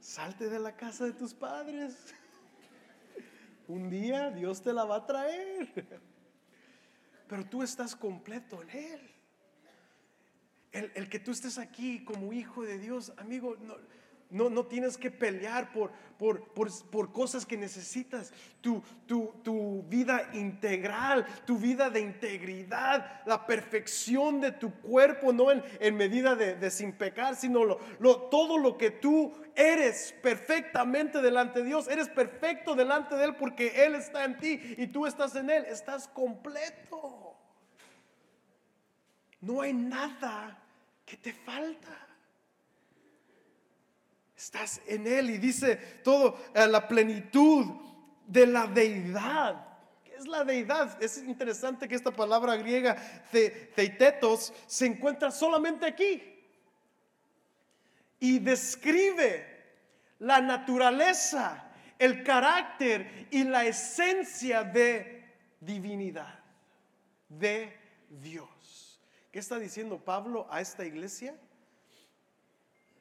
Salte 0.00 0.50
de 0.50 0.58
la 0.58 0.76
casa 0.76 1.06
de 1.06 1.14
tus 1.14 1.32
padres. 1.32 2.12
Un 3.68 3.88
día 3.88 4.30
Dios 4.30 4.60
te 4.60 4.74
la 4.74 4.84
va 4.84 4.96
a 4.96 5.06
traer. 5.06 6.02
Pero 7.26 7.42
tú 7.46 7.62
estás 7.62 7.96
completo 7.96 8.60
en 8.60 8.68
Él. 8.68 9.12
El, 10.72 11.08
que 11.08 11.18
tú 11.18 11.30
estés 11.30 11.58
aquí 11.58 12.02
como 12.04 12.32
hijo 12.32 12.62
de 12.62 12.78
Dios, 12.78 13.12
amigo, 13.18 13.56
no, 13.60 13.76
no, 14.30 14.48
no 14.48 14.64
tienes 14.64 14.96
que 14.96 15.10
pelear 15.10 15.70
por, 15.72 15.90
por, 16.16 16.54
por, 16.54 16.70
por 16.88 17.12
cosas 17.12 17.44
que 17.44 17.58
necesitas. 17.58 18.32
Tu, 18.62 18.82
tu, 19.06 19.34
tu 19.42 19.82
vida 19.82 20.30
integral, 20.32 21.26
tu 21.44 21.58
vida 21.58 21.90
de 21.90 22.00
integridad, 22.00 23.20
la 23.26 23.46
perfección 23.46 24.40
de 24.40 24.52
tu 24.52 24.72
cuerpo, 24.80 25.34
no 25.34 25.50
en, 25.52 25.62
en 25.80 25.94
medida 25.98 26.34
de, 26.34 26.54
de 26.54 26.70
sin 26.70 26.92
pecar, 26.92 27.36
sino 27.36 27.62
lo, 27.66 27.78
lo- 27.98 28.22
todo 28.30 28.56
lo 28.56 28.78
que 28.78 28.90
tú 28.90 29.34
eres 29.54 30.14
perfectamente 30.22 31.20
delante 31.20 31.58
de 31.58 31.66
Dios. 31.66 31.86
Eres 31.88 32.08
perfecto 32.08 32.74
delante 32.74 33.14
de 33.16 33.24
Él 33.26 33.36
porque 33.36 33.84
Él 33.84 33.94
está 33.94 34.24
en 34.24 34.38
ti 34.38 34.58
y 34.78 34.86
tú 34.86 35.04
estás 35.04 35.36
en 35.36 35.50
Él. 35.50 35.66
Estás 35.66 36.08
completo. 36.08 37.36
No 39.42 39.60
hay 39.60 39.74
nada 39.74 40.61
que 41.04 41.16
te 41.16 41.32
falta. 41.32 41.98
Estás 44.36 44.80
en 44.86 45.06
Él 45.06 45.30
y 45.30 45.38
dice 45.38 45.76
todo 46.02 46.36
eh, 46.54 46.66
la 46.66 46.88
plenitud 46.88 47.66
de 48.26 48.46
la 48.46 48.66
deidad. 48.66 49.68
¿Qué 50.04 50.16
es 50.16 50.26
la 50.26 50.44
deidad? 50.44 51.00
Es 51.02 51.18
interesante 51.18 51.86
que 51.86 51.94
esta 51.94 52.10
palabra 52.10 52.56
griega, 52.56 52.96
theitetos, 53.30 54.52
se 54.66 54.86
encuentra 54.86 55.30
solamente 55.30 55.86
aquí. 55.86 56.22
Y 58.18 58.38
describe 58.38 59.52
la 60.18 60.40
naturaleza, 60.40 61.70
el 61.98 62.22
carácter 62.22 63.28
y 63.30 63.44
la 63.44 63.64
esencia 63.64 64.64
de 64.64 65.24
divinidad, 65.60 66.38
de 67.28 67.76
Dios. 68.08 68.51
¿Qué 69.32 69.38
está 69.38 69.58
diciendo 69.58 69.98
Pablo 69.98 70.46
a 70.50 70.60
esta 70.60 70.84
iglesia? 70.84 71.34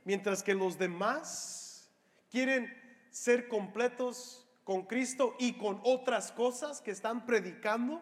Mientras 0.05 0.41
que 0.41 0.53
los 0.53 0.79
demás 0.79 1.89
quieren 2.31 2.73
ser 3.11 3.49
completos 3.49 4.47
con 4.63 4.83
Cristo 4.83 5.35
y 5.39 5.57
con 5.57 5.81
otras 5.83 6.31
cosas 6.31 6.79
que 6.79 6.91
están 6.91 7.25
predicando, 7.25 8.01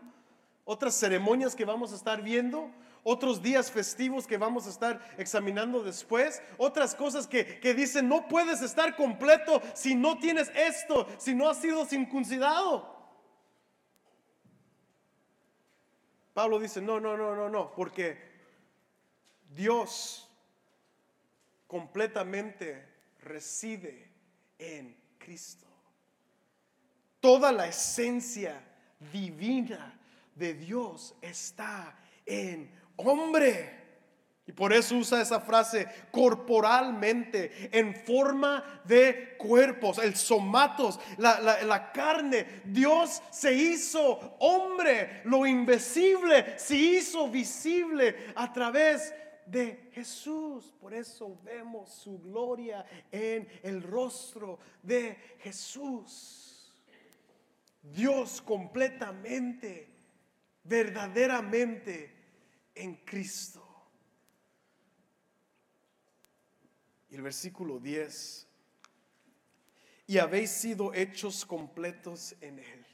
otras 0.64 0.94
ceremonias 0.94 1.56
que 1.56 1.66
vamos 1.66 1.92
a 1.92 1.96
estar 1.96 2.22
viendo, 2.22 2.70
otros 3.04 3.42
días 3.42 3.72
festivos 3.72 4.28
que 4.28 4.38
vamos 4.38 4.68
a 4.68 4.70
estar 4.70 5.16
examinando 5.18 5.82
después, 5.82 6.40
otras 6.60 6.94
cosas 6.94 7.26
que, 7.26 7.60
que 7.60 7.74
dicen 7.74 8.08
no 8.08 8.28
puedes 8.28 8.62
estar 8.62 8.96
completo 8.96 9.60
si 9.74 9.96
no 9.96 10.20
tienes 10.20 10.52
esto, 10.54 11.08
si 11.18 11.34
no 11.34 11.50
has 11.50 11.58
sido 11.58 11.84
circuncidado. 11.84 12.99
Pablo 16.40 16.58
dice, 16.58 16.80
no, 16.82 17.02
no, 17.02 17.18
no, 17.18 17.36
no, 17.36 17.50
no, 17.50 17.70
porque 17.74 18.18
Dios 19.50 20.26
completamente 21.68 22.88
reside 23.24 24.10
en 24.58 24.96
Cristo. 25.18 25.68
Toda 27.20 27.52
la 27.52 27.68
esencia 27.68 28.64
divina 29.12 30.00
de 30.34 30.54
Dios 30.54 31.14
está 31.22 32.00
en 32.26 32.72
hombre. 32.96 33.79
Y 34.50 34.52
por 34.52 34.74
eso 34.74 34.96
usa 34.96 35.22
esa 35.22 35.40
frase 35.40 35.88
corporalmente, 36.10 37.70
en 37.72 37.94
forma 37.94 38.82
de 38.84 39.36
cuerpos, 39.38 40.00
el 40.00 40.16
somatos, 40.16 41.00
la, 41.20 41.40
la, 41.40 41.92
carne. 41.92 42.64
Dios 42.66 43.22
se 43.30 43.54
hizo 43.54 44.36
hombre, 44.40 45.22
lo 45.26 45.46
invisible 45.46 46.58
se 46.58 46.76
hizo 46.76 47.30
visible 47.30 48.34
a 48.36 48.52
través 48.52 49.14
de 49.46 49.92
Jesús. 49.94 50.74
Por 50.82 50.96
eso 50.96 51.38
vemos 51.44 51.92
su 51.92 52.18
gloria 52.18 52.84
en 53.12 53.48
el 53.62 53.84
rostro 53.84 54.58
de 54.82 55.16
Jesús. 55.42 56.74
Dios 57.84 58.42
completamente, 58.42 59.90
verdaderamente 60.64 62.16
en 62.74 62.96
Cristo. 63.06 63.59
Y 67.10 67.16
el 67.16 67.22
versículo 67.22 67.80
10, 67.80 68.48
y 70.10 70.18
habéis 70.18 70.50
sido 70.50 70.92
hechos 70.94 71.46
completos 71.46 72.36
en 72.42 72.58
Él. 72.58 72.86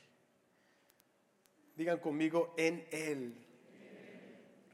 Digan 1.78 2.00
conmigo, 2.00 2.54
en 2.58 2.86
Él. 2.92 3.42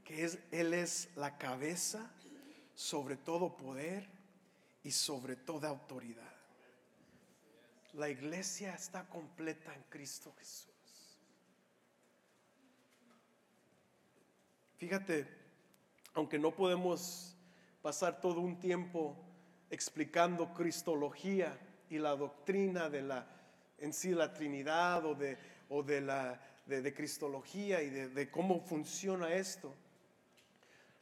Que 0.03 0.25
es, 0.25 0.39
Él 0.51 0.73
es 0.73 1.09
la 1.15 1.37
cabeza 1.37 2.11
sobre 2.73 3.15
todo 3.15 3.55
poder 3.55 4.09
y 4.83 4.89
sobre 4.89 5.35
toda 5.35 5.69
autoridad. 5.69 6.33
La 7.93 8.09
iglesia 8.09 8.73
está 8.73 9.07
completa 9.07 9.71
en 9.75 9.83
Cristo 9.89 10.33
Jesús. 10.39 10.71
Fíjate, 14.77 15.27
aunque 16.15 16.39
no 16.39 16.55
podemos 16.55 17.35
pasar 17.83 18.19
todo 18.19 18.39
un 18.39 18.57
tiempo 18.59 19.15
explicando 19.71 20.53
cristología 20.53 21.57
y 21.89 21.97
la 21.97 22.15
doctrina 22.15 22.89
de 22.89 23.01
la 23.01 23.27
en 23.81 23.93
sí 23.93 24.11
la 24.11 24.31
Trinidad 24.31 25.05
o 25.05 25.15
de, 25.15 25.37
o 25.69 25.83
de 25.83 26.01
la 26.01 26.39
de, 26.67 26.93
cristología 26.93 27.81
y 27.81 27.89
de, 27.89 28.29
cómo 28.29 28.61
funciona 28.61 29.33
esto. 29.33 29.75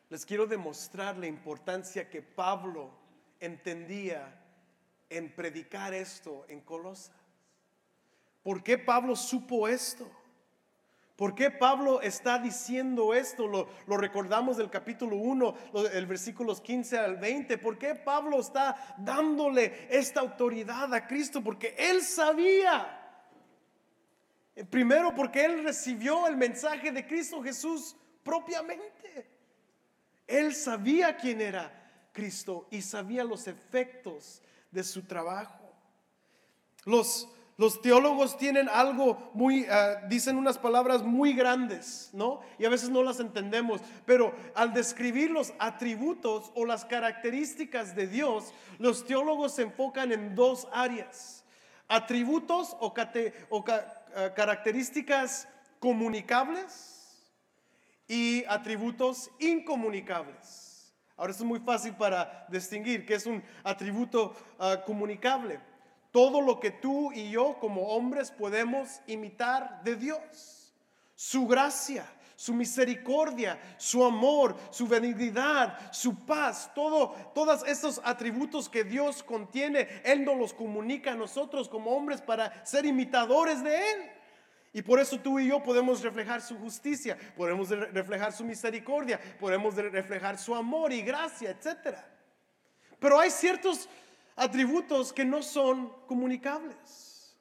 Les 0.09 0.25
quiero 0.25 0.47
demostrar 0.47 1.17
la 1.17 1.27
importancia 1.27 2.09
que 2.09 2.21
Pablo 2.21 2.89
entendía 3.39 4.41
en 5.09 5.35
predicar 5.35 5.93
esto 5.93 6.45
en 6.47 6.61
Colosas. 6.61 7.11
¿Por 8.41 8.63
qué 8.63 8.77
Pablo 8.77 9.15
supo 9.15 9.67
esto? 9.67 10.09
¿Por 11.19 11.35
qué 11.35 11.51
Pablo 11.51 11.99
está 12.01 12.39
diciendo 12.39 13.13
esto? 13.13 13.45
Lo, 13.45 13.97
recordamos 13.97 14.55
del 14.55 14.69
capítulo 14.69 15.17
1, 15.17 15.53
el 15.91 16.05
versículos 16.05 16.61
15 16.61 16.97
al 16.97 17.17
20. 17.17 17.57
¿Por 17.57 17.77
qué 17.77 17.93
Pablo 17.93 18.39
está 18.39 18.95
dándole 18.97 19.85
esta 19.89 20.21
autoridad 20.21 20.93
a 20.93 21.05
Cristo? 21.05 21.43
Porque 21.43 21.75
él 21.77 22.03
sabía. 22.03 22.95
Primero 24.69 25.13
porque 25.13 25.43
él 25.43 25.61
recibió 25.61 26.25
el 26.25 26.37
mensaje 26.37 26.89
de 26.89 27.05
Cristo 27.05 27.43
Jesús 27.43 27.97
propiamente. 28.23 29.29
Él 30.25 30.55
sabía 30.55 31.17
quién 31.17 31.41
era 31.41 32.09
Cristo 32.13 32.69
y 32.71 32.81
sabía 32.81 33.25
los 33.25 33.45
efectos 33.47 34.41
de 34.71 34.85
su 34.85 35.03
trabajo. 35.03 35.69
Los 36.85 37.27
los 37.59 37.81
teólogos 37.81 38.37
tienen 38.37 38.69
algo 38.69 39.31
muy, 39.33 39.65
ah, 39.69 40.05
dicen 40.07 40.37
unas 40.37 40.57
palabras 40.57 41.03
muy 41.03 41.33
grandes, 41.33 42.09
¿no? 42.13 42.39
Y 42.57 42.63
a 42.63 42.69
veces 42.69 42.89
no 42.89 43.03
las 43.03 43.19
entendemos, 43.19 43.81
pero 44.05 44.33
al 44.55 44.73
describir 44.73 45.29
los 45.29 45.53
atributos 45.59 46.53
o 46.55 46.65
las 46.65 46.85
características 46.85 47.97
de 47.97 48.07
Dios, 48.07 48.53
los 48.77 49.05
teólogos 49.05 49.55
se 49.55 49.63
enfocan 49.63 50.13
en 50.13 50.35
dos 50.35 50.69
áreas, 50.71 51.43
atributos 51.89 52.77
o, 52.79 52.93
ah, 52.97 54.33
características 54.33 55.49
comunicables 55.81 57.29
y 58.07 58.45
atributos 58.47 59.31
incomunicables. 59.37 60.93
Ahora 61.17 61.33
es 61.33 61.41
muy 61.41 61.59
fácil 61.59 61.93
para 61.93 62.45
distinguir 62.47 63.05
qué 63.05 63.15
es 63.15 63.25
un 63.25 63.43
atributo 63.65 64.33
ah, 64.57 64.81
comunicable 64.85 65.59
todo 66.11 66.41
lo 66.41 66.59
que 66.59 66.71
tú 66.71 67.11
y 67.11 67.31
yo 67.31 67.57
como 67.59 67.89
hombres 67.89 68.31
podemos 68.31 69.01
imitar 69.07 69.83
de 69.83 69.95
Dios. 69.95 70.73
Su 71.15 71.45
gracia, 71.47 72.05
su 72.35 72.53
misericordia, 72.53 73.59
su 73.77 74.03
amor, 74.03 74.55
su 74.71 74.87
benignidad, 74.87 75.91
su 75.91 76.25
paz, 76.25 76.71
todo, 76.73 77.09
todos 77.35 77.67
estos 77.67 77.99
atributos 78.03 78.69
que 78.69 78.85
Dios 78.85 79.23
contiene, 79.23 80.01
Él 80.05 80.23
nos 80.23 80.37
los 80.37 80.53
comunica 80.53 81.11
a 81.11 81.15
nosotros 81.15 81.67
como 81.67 81.91
hombres 81.91 82.21
para 82.21 82.65
ser 82.65 82.85
imitadores 82.85 83.61
de 83.61 83.75
Él. 83.75 84.11
Y 84.71 84.81
por 84.81 84.99
eso 84.99 85.19
tú 85.19 85.39
y 85.39 85.47
yo 85.47 85.61
podemos 85.61 86.01
reflejar 86.01 86.41
su 86.41 86.57
justicia, 86.57 87.17
podemos 87.35 87.69
reflejar 87.69 88.31
su 88.31 88.45
misericordia, 88.45 89.19
podemos 89.39 89.75
reflejar 89.75 90.37
su 90.37 90.55
amor 90.55 90.93
y 90.93 91.01
gracia, 91.01 91.49
etc. 91.49 91.97
Pero 92.99 93.19
hay 93.19 93.31
ciertos 93.31 93.89
atributos 94.39 95.13
que 95.13 95.25
no 95.25 95.41
son 95.43 95.93
comunicables. 96.07 97.37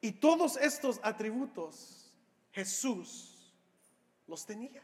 Y 0.00 0.12
todos 0.12 0.56
estos 0.56 1.00
atributos 1.02 2.12
Jesús 2.52 3.54
los 4.26 4.44
tenía. 4.44 4.82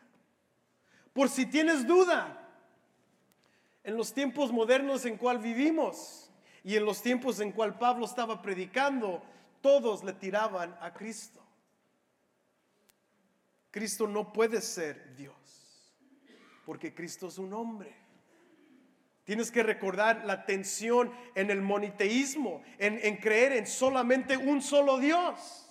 Por 1.12 1.28
si 1.28 1.46
tienes 1.46 1.86
duda, 1.86 2.48
en 3.82 3.96
los 3.96 4.12
tiempos 4.12 4.52
modernos 4.52 5.06
en 5.06 5.16
cual 5.16 5.38
vivimos 5.38 6.30
y 6.62 6.76
en 6.76 6.84
los 6.84 7.00
tiempos 7.00 7.40
en 7.40 7.52
cual 7.52 7.78
Pablo 7.78 8.04
estaba 8.04 8.42
predicando, 8.42 9.22
todos 9.62 10.04
le 10.04 10.12
tiraban 10.12 10.76
a 10.80 10.92
Cristo. 10.92 11.42
Cristo 13.70 14.06
no 14.06 14.32
puede 14.32 14.60
ser 14.60 15.14
Dios, 15.16 15.94
porque 16.66 16.94
Cristo 16.94 17.28
es 17.28 17.38
un 17.38 17.52
hombre. 17.54 17.96
Tienes 19.28 19.50
que 19.50 19.62
recordar 19.62 20.24
la 20.24 20.46
tensión 20.46 21.12
en 21.34 21.50
el 21.50 21.60
moniteísmo, 21.60 22.62
en, 22.78 23.14
creer 23.18 23.52
en 23.52 23.66
solamente 23.66 24.38
un 24.38 24.62
solo 24.62 24.96
Dios. 24.96 25.68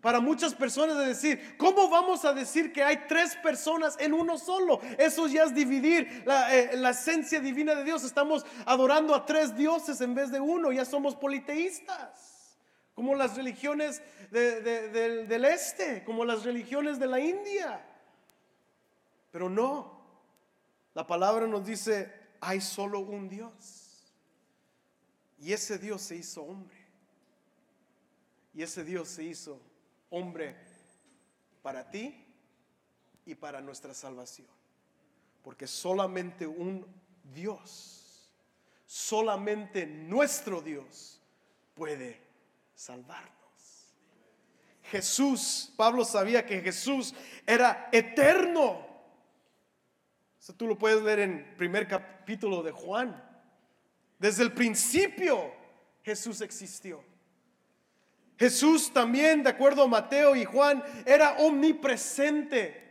Para 0.00 0.18
muchas 0.18 0.56
personas 0.56 0.98
de 0.98 1.06
decir, 1.06 1.56
¿cómo 1.56 1.88
vamos 1.88 2.24
a 2.24 2.32
decir 2.32 2.72
que 2.72 2.82
hay 2.82 3.04
tres 3.06 3.36
personas 3.36 3.94
en 4.00 4.12
uno 4.12 4.38
solo? 4.38 4.80
Eso 4.98 5.28
ya 5.28 5.44
es 5.44 5.54
dividir 5.54 6.24
la, 6.26 6.52
eh, 6.52 6.70
esencia 6.90 7.38
divina 7.38 7.76
de 7.76 7.84
Dios. 7.84 8.02
Estamos 8.02 8.44
adorando 8.66 9.14
a 9.14 9.24
tres 9.24 9.56
dioses 9.56 10.00
en 10.00 10.16
vez 10.16 10.32
de 10.32 10.40
uno, 10.40 10.72
ya 10.72 10.84
somos 10.84 11.14
politeístas, 11.14 12.58
como 12.92 13.14
las 13.14 13.36
religiones 13.36 14.02
del, 14.32 15.28
del 15.28 15.44
este, 15.44 16.02
como 16.02 16.24
las 16.24 16.42
religiones 16.42 16.98
de 16.98 17.06
la 17.06 17.20
India. 17.20 17.86
Pero 19.30 19.48
no, 19.48 20.02
la 20.94 21.06
palabra 21.06 21.46
nos 21.46 21.64
dice, 21.64 22.17
hay 22.40 22.60
solo 22.60 23.00
un 23.00 23.28
Dios. 23.28 24.12
Y 25.40 25.52
ese 25.52 25.78
Dios 25.78 26.02
se 26.02 26.16
hizo 26.16 26.42
hombre. 26.42 26.76
Y 28.54 28.62
ese 28.62 28.84
Dios 28.84 29.08
se 29.08 29.24
hizo 29.24 29.60
hombre 30.10 30.56
para 31.62 31.90
ti 31.90 32.24
y 33.24 33.34
para 33.34 33.60
nuestra 33.60 33.94
salvación. 33.94 34.48
Porque 35.42 35.66
solamente 35.66 36.46
un 36.46 36.86
Dios, 37.32 38.32
solamente 38.86 39.86
nuestro 39.86 40.60
Dios 40.60 41.20
puede 41.74 42.20
salvarnos. 42.74 43.32
Jesús, 44.90 45.72
Pablo 45.76 46.04
sabía 46.04 46.46
que 46.46 46.60
Jesús 46.60 47.14
era 47.46 47.88
eterno 47.92 48.87
tú 50.56 50.66
lo 50.66 50.78
puedes 50.78 51.02
leer 51.02 51.20
en 51.20 51.54
primer 51.56 51.86
capítulo 51.86 52.62
de 52.62 52.72
Juan. 52.72 53.22
Desde 54.18 54.42
el 54.42 54.52
principio 54.52 55.52
Jesús 56.02 56.40
existió. 56.40 57.02
Jesús 58.38 58.92
también, 58.92 59.42
de 59.42 59.50
acuerdo 59.50 59.82
a 59.82 59.88
Mateo 59.88 60.36
y 60.36 60.44
Juan, 60.44 60.82
era 61.04 61.38
omnipresente. 61.38 62.86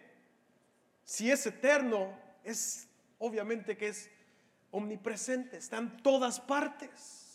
si 1.03 1.31
es 1.31 1.45
eterno, 1.45 2.13
es 2.43 2.87
obviamente 3.17 3.77
que 3.77 3.87
es 3.87 4.09
omnipresente, 4.71 5.57
está 5.57 5.77
en 5.77 5.97
todas 6.03 6.39
partes. 6.39 7.27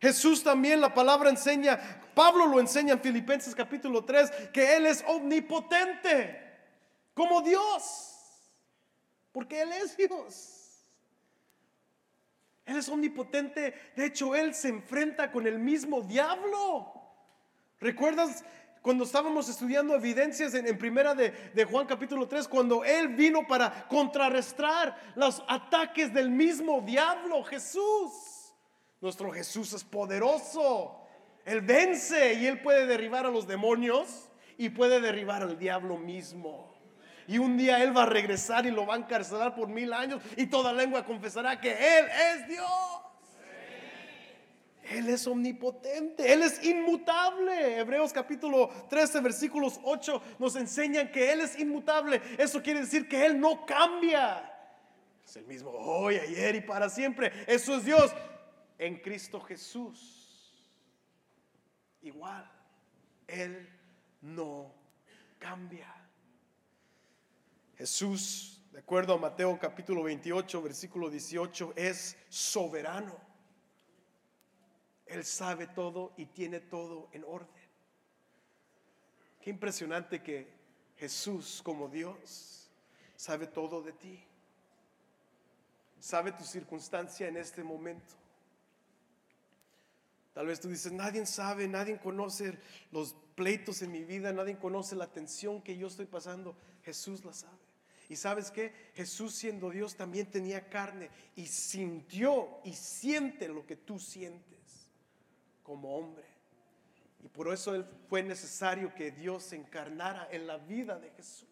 Jesús 0.00 0.44
también 0.44 0.80
la 0.80 0.94
palabra 0.94 1.30
enseña, 1.30 2.00
Pablo 2.14 2.46
lo 2.46 2.60
enseña 2.60 2.92
en 2.92 3.00
Filipenses 3.00 3.54
capítulo 3.54 4.04
3, 4.04 4.30
que 4.52 4.76
Él 4.76 4.86
es 4.86 5.04
omnipotente, 5.06 6.42
como 7.12 7.40
Dios, 7.42 8.15
porque 9.36 9.60
Él 9.60 9.70
es 9.70 9.94
Dios. 9.98 10.82
Él 12.64 12.78
es 12.78 12.88
omnipotente, 12.88 13.74
de 13.94 14.06
hecho 14.06 14.34
Él 14.34 14.54
se 14.54 14.68
enfrenta 14.68 15.30
con 15.30 15.46
el 15.46 15.58
mismo 15.58 16.00
diablo. 16.00 16.90
¿Recuerdas 17.78 18.46
cuando 18.80 19.04
estábamos 19.04 19.50
estudiando 19.50 19.94
evidencias 19.94 20.54
en, 20.54 20.78
primera 20.78 21.14
de, 21.14 21.32
de, 21.52 21.64
Juan 21.66 21.86
capítulo 21.86 22.26
3, 22.26 22.48
cuando 22.48 22.82
Él 22.82 23.08
vino 23.08 23.46
para 23.46 23.86
contrarrestar 23.88 24.98
los 25.16 25.44
ataques 25.48 26.14
del 26.14 26.30
mismo 26.30 26.80
diablo, 26.80 27.44
Jesús. 27.44 28.54
Nuestro 29.02 29.30
Jesús 29.32 29.70
es 29.74 29.84
poderoso. 29.84 30.98
Él 31.44 31.60
vence 31.60 32.32
y 32.32 32.46
Él 32.46 32.62
puede 32.62 32.86
derribar 32.86 33.26
a 33.26 33.30
los 33.30 33.46
demonios 33.46 34.30
y 34.56 34.70
puede 34.70 34.98
derribar 34.98 35.42
al 35.42 35.58
diablo 35.58 35.98
mismo. 35.98 36.75
Y 37.28 37.38
un 37.38 37.56
día 37.56 37.82
Él 37.82 37.96
va 37.96 38.04
a 38.04 38.06
regresar 38.06 38.66
y 38.66 38.70
lo 38.70 38.86
va 38.86 38.94
a 38.94 38.98
encarcelar 38.98 39.54
por 39.54 39.68
mil 39.68 39.92
años 39.92 40.22
y 40.36 40.46
toda 40.46 40.72
lengua 40.72 41.04
confesará 41.04 41.60
que 41.60 41.70
Él 41.70 42.06
es 42.06 42.48
Dios. 42.48 42.70
Él 44.90 45.08
es 45.08 45.26
omnipotente, 45.26 46.32
Él 46.32 46.42
es 46.42 46.62
inmutable. 46.64 47.78
Hebreos 47.78 48.12
capítulo 48.12 48.68
13, 48.88 49.20
versículos 49.20 49.80
8 49.82 50.22
nos 50.38 50.54
enseñan 50.54 51.10
que 51.10 51.32
Él 51.32 51.40
es 51.40 51.58
inmutable. 51.58 52.22
Eso 52.38 52.62
quiere 52.62 52.80
decir 52.80 53.08
que 53.08 53.26
Él 53.26 53.40
no 53.40 53.66
cambia. 53.66 54.52
Es 55.26 55.36
el 55.36 55.46
mismo 55.46 55.70
hoy, 55.70 56.16
ayer 56.16 56.54
y 56.54 56.60
para 56.60 56.88
siempre. 56.88 57.32
Eso 57.48 57.76
es 57.76 57.84
Dios 57.84 58.14
en 58.78 58.96
Cristo 59.00 59.40
Jesús. 59.40 60.54
Igual, 62.02 62.48
Él 63.26 63.68
no 64.20 64.72
cambia. 65.40 65.92
Jesús, 67.76 68.62
de 68.72 68.78
acuerdo 68.78 69.14
a 69.14 69.18
Mateo 69.18 69.58
capítulo 69.58 70.02
28, 70.02 70.62
versículo 70.62 71.10
18, 71.10 71.74
es 71.76 72.16
soberano. 72.28 73.16
Él 75.04 75.24
sabe 75.24 75.66
todo 75.66 76.12
y 76.16 76.26
tiene 76.26 76.60
todo 76.60 77.08
en 77.12 77.24
orden. 77.24 77.48
Qué 79.40 79.50
impresionante 79.50 80.22
que 80.22 80.48
Jesús 80.96 81.60
como 81.62 81.88
Dios 81.88 82.70
sabe 83.14 83.46
todo 83.46 83.82
de 83.82 83.92
ti. 83.92 84.24
Sabe 86.00 86.32
tu 86.32 86.44
circunstancia 86.44 87.28
en 87.28 87.36
este 87.36 87.62
momento. 87.62 88.14
Tal 90.32 90.46
vez 90.46 90.60
tú 90.60 90.68
dices, 90.68 90.92
nadie 90.92 91.24
sabe, 91.24 91.68
nadie 91.68 91.98
conoce 91.98 92.58
los 92.90 93.14
pleitos 93.34 93.82
en 93.82 93.92
mi 93.92 94.04
vida, 94.04 94.32
nadie 94.32 94.58
conoce 94.58 94.94
la 94.96 95.06
tensión 95.06 95.62
que 95.62 95.76
yo 95.76 95.86
estoy 95.86 96.06
pasando. 96.06 96.56
Jesús 96.84 97.24
la 97.24 97.32
sabe. 97.32 97.65
Y 98.08 98.16
sabes 98.16 98.50
que 98.50 98.72
Jesús 98.94 99.34
siendo 99.34 99.70
Dios 99.70 99.96
también 99.96 100.30
tenía 100.30 100.68
carne 100.68 101.10
y 101.34 101.46
sintió 101.46 102.60
y 102.64 102.72
siente 102.72 103.48
lo 103.48 103.66
que 103.66 103.76
tú 103.76 103.98
sientes 103.98 104.88
como 105.62 105.96
hombre. 105.96 106.24
Y 107.24 107.28
por 107.28 107.52
eso 107.52 107.84
fue 108.08 108.22
necesario 108.22 108.94
que 108.94 109.10
Dios 109.10 109.42
se 109.42 109.56
encarnara 109.56 110.28
en 110.30 110.46
la 110.46 110.58
vida 110.58 110.98
de 110.98 111.10
Jesús. 111.10 111.48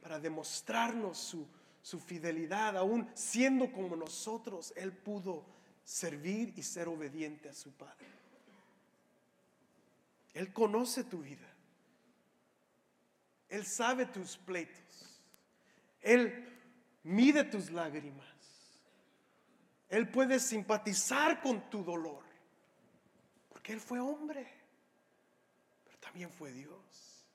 Para 0.00 0.20
demostrarnos 0.20 1.18
su, 1.18 1.48
su 1.82 1.98
fidelidad, 1.98 2.76
aún 2.76 3.10
siendo 3.14 3.72
como 3.72 3.96
nosotros, 3.96 4.72
Él 4.76 4.92
pudo 4.92 5.44
servir 5.82 6.52
y 6.56 6.62
ser 6.62 6.86
obediente 6.86 7.48
a 7.48 7.54
su 7.54 7.72
Padre. 7.72 8.06
Él 10.34 10.52
conoce 10.52 11.02
tu 11.02 11.18
vida. 11.18 11.47
Él 13.48 13.64
sabe 13.64 14.06
tus 14.06 14.36
pleitos. 14.36 15.22
Él 16.00 16.48
mide 17.02 17.44
tus 17.44 17.70
lágrimas. 17.70 18.26
Él 19.88 20.08
puede 20.10 20.38
simpatizar 20.38 21.40
con 21.40 21.68
tu 21.70 21.82
dolor. 21.82 22.28
Él 23.68 23.80
fue 23.80 24.00
hombre, 24.00 24.48
pero 25.84 25.98
también 25.98 26.30
fue 26.30 26.52
Dios. 26.52 27.26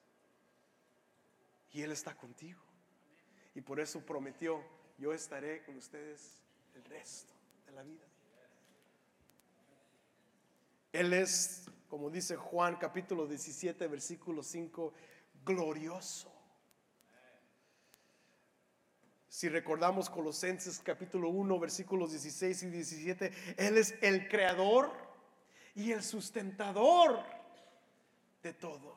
Y 1.72 1.84
Él 1.84 1.92
está 1.92 2.16
contigo. 2.16 2.60
Y 3.54 3.62
por 3.62 3.80
eso 3.80 4.04
prometió, 4.04 4.64
yo 4.98 5.14
estaré 5.14 5.64
con 5.64 5.78
ustedes 5.78 6.42
el 6.74 6.84
resto 6.86 7.34
de 7.68 7.72
la 7.74 7.84
vida. 7.84 8.04
Él 10.92 11.14
es, 11.14 11.70
como 11.88 12.10
dice 12.10 12.36
Juan 12.36 12.78
capítulo 12.78 13.28
17, 13.28 13.88
versículo 13.88 14.42
5, 14.42 14.92
glorioso. 15.46 16.32
Si 19.28 19.50
recordamos 19.50 20.10
Colosenses 20.10 20.80
capítulo 20.80 21.30
1, 21.30 21.60
versículos 21.60 22.12
16 22.12 22.64
y 22.64 22.70
17, 22.70 23.32
Él 23.58 23.78
es 23.78 23.96
el 24.02 24.28
creador 24.28 24.92
y 25.74 25.92
el 25.92 26.04
sustentador 26.04 27.20
de 28.44 28.54
todo. 28.54 28.96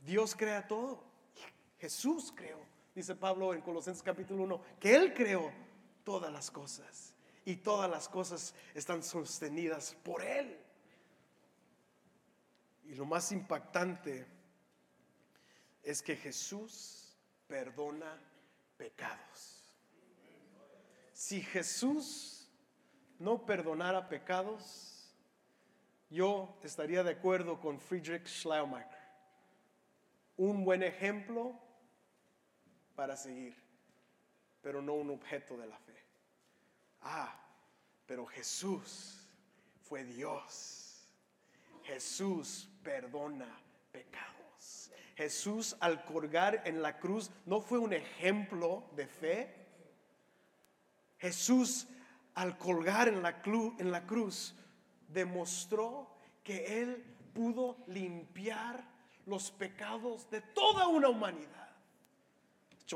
Dios 0.00 0.34
crea 0.34 0.66
todo. 0.66 1.04
Jesús 1.78 2.32
creó, 2.34 2.60
dice 2.94 3.14
Pablo 3.14 3.52
en 3.52 3.60
Colosenses 3.60 4.02
capítulo 4.02 4.44
1, 4.44 4.62
que 4.80 4.94
Él 4.94 5.12
creó 5.12 5.52
todas 6.02 6.32
las 6.32 6.50
cosas 6.50 7.14
y 7.44 7.56
todas 7.56 7.90
las 7.90 8.08
cosas 8.08 8.54
están 8.74 9.02
sostenidas 9.02 9.96
por 10.02 10.22
Él. 10.22 10.58
Y 12.84 12.94
lo 12.94 13.04
más 13.04 13.32
impactante 13.32 14.26
es 15.82 16.02
que 16.02 16.16
Jesús 16.16 17.16
perdona 17.46 18.18
pecados. 18.76 19.74
Si 21.12 21.42
Jesús 21.42 22.48
no 23.18 23.44
perdonara 23.44 24.08
pecados, 24.08 25.14
yo 26.10 26.58
estaría 26.62 27.02
de 27.02 27.12
acuerdo 27.12 27.60
con 27.60 27.78
Friedrich 27.78 28.26
Schleiermacher. 28.26 29.02
Un 30.36 30.64
buen 30.64 30.82
ejemplo 30.82 31.58
para 32.94 33.16
seguir, 33.16 33.54
pero 34.60 34.82
no 34.82 34.94
un 34.94 35.10
objeto 35.10 35.56
de 35.56 35.66
la 35.66 35.78
fe. 35.78 36.04
Ah, 37.02 37.38
pero 38.06 38.26
Jesús 38.26 39.26
fue 39.82 40.04
Dios. 40.04 41.06
Jesús 41.84 42.68
perdona 42.82 43.48
pecados. 43.90 44.41
Jesús 45.16 45.76
al 45.80 46.04
colgar 46.04 46.62
en 46.64 46.82
la 46.82 46.98
cruz 46.98 47.30
no 47.46 47.60
fue 47.60 47.78
un 47.78 47.92
ejemplo 47.92 48.84
de 48.96 49.06
fe. 49.06 49.54
Jesús 51.18 51.86
al 52.34 52.56
colgar 52.58 53.08
en 53.08 53.22
la, 53.22 53.42
cruz 54.06 54.54
demostró 55.08 56.10
que 56.42 56.80
Él 56.82 57.04
pudo 57.34 57.76
limpiar 57.86 58.84
los 59.26 59.50
pecados 59.50 60.28
de 60.30 60.40
toda 60.40 60.88
una 60.88 61.08
humanidad. 61.08 61.62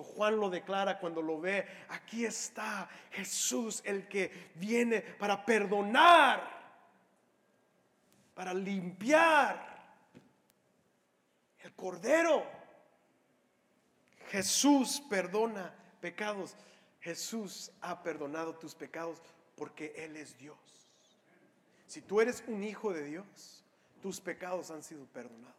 Juan 0.03 0.39
lo 0.39 0.51
declara 0.51 0.99
cuando 0.99 1.23
lo 1.23 1.41
ve, 1.41 1.67
aquí 1.89 2.25
está 2.25 2.89
Jesús, 3.11 3.83
el 3.85 4.09
que 4.09 4.51
viene 4.55 5.01
para 5.01 5.45
perdonar, 5.45 6.43
para 8.35 8.53
limpiar. 8.53 9.76
El 11.67 11.75
Cordero. 11.75 12.47
Jesús 14.29 15.03
perdona 15.11 15.75
pecados. 16.01 16.55
Jesús 17.01 17.73
ha 17.81 18.05
perdonado 18.05 18.55
tus 18.55 18.73
pecados 18.73 19.21
porque 19.57 19.93
Él 19.97 20.17
es 20.17 20.39
Dios. 20.39 20.57
Si 21.89 22.01
tú 22.01 22.21
eres 22.21 22.45
un 22.47 22.63
hijo 22.63 22.93
de 22.93 23.03
Dios, 23.03 23.65
tus 24.01 24.21
pecados 24.21 24.71
han 24.71 24.85
sido 24.85 25.07
perdonados. 25.07 25.57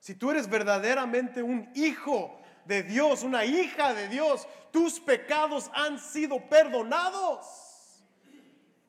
Si 0.00 0.16
tú 0.16 0.32
eres 0.32 0.50
verdaderamente 0.50 1.40
un 1.40 1.70
hijo 1.76 2.40
de 2.64 2.82
Dios, 2.82 3.22
una 3.22 3.44
hija 3.44 3.94
de 3.94 4.08
Dios, 4.08 4.48
tus 4.72 4.98
pecados 4.98 5.70
han 5.72 6.00
sido 6.00 6.40
perdonados. 6.48 7.67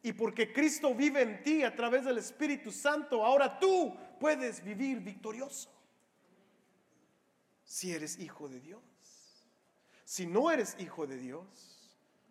Y 0.01 0.13
porque 0.13 0.53
Cristo 0.53 0.95
vive 0.95 1.21
en 1.21 1.43
ti 1.43 1.63
a 1.63 1.75
través 1.75 2.05
del 2.05 2.17
Espíritu 2.17 2.71
Santo, 2.71 3.25
ahora 3.25 3.59
tú 3.59 3.95
puedes 4.19 4.63
vivir 4.63 4.99
victorioso. 4.99 5.69
Si 7.65 7.91
eres 7.91 8.17
hijo 8.19 8.47
de 8.47 8.59
Dios. 8.59 8.81
Si 10.05 10.25
no 10.25 10.49
eres 10.49 10.75
hijo 10.79 11.05
de 11.05 11.17
Dios, 11.17 11.45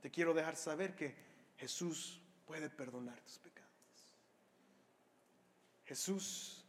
te 0.00 0.10
quiero 0.10 0.34
dejar 0.34 0.56
saber 0.56 0.96
que 0.96 1.14
Jesús 1.56 2.20
puede 2.46 2.70
perdonar 2.70 3.20
tus 3.20 3.38
pecados. 3.38 3.68
Jesús 5.84 6.64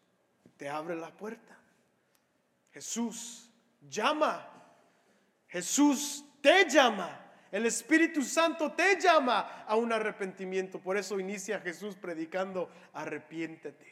te 0.57 0.69
abre 0.69 0.95
la 0.95 1.15
puerta. 1.15 1.57
Jesús 2.71 3.49
llama. 3.89 4.47
Jesús 5.47 6.23
te 6.41 6.69
llama. 6.69 7.28
El 7.51 7.65
Espíritu 7.65 8.21
Santo 8.21 8.73
te 8.73 8.99
llama 8.99 9.63
a 9.65 9.75
un 9.75 9.91
arrepentimiento. 9.91 10.79
Por 10.79 10.97
eso 10.97 11.19
inicia 11.19 11.59
Jesús 11.59 11.95
predicando, 11.95 12.69
arrepiéntete. 12.93 13.87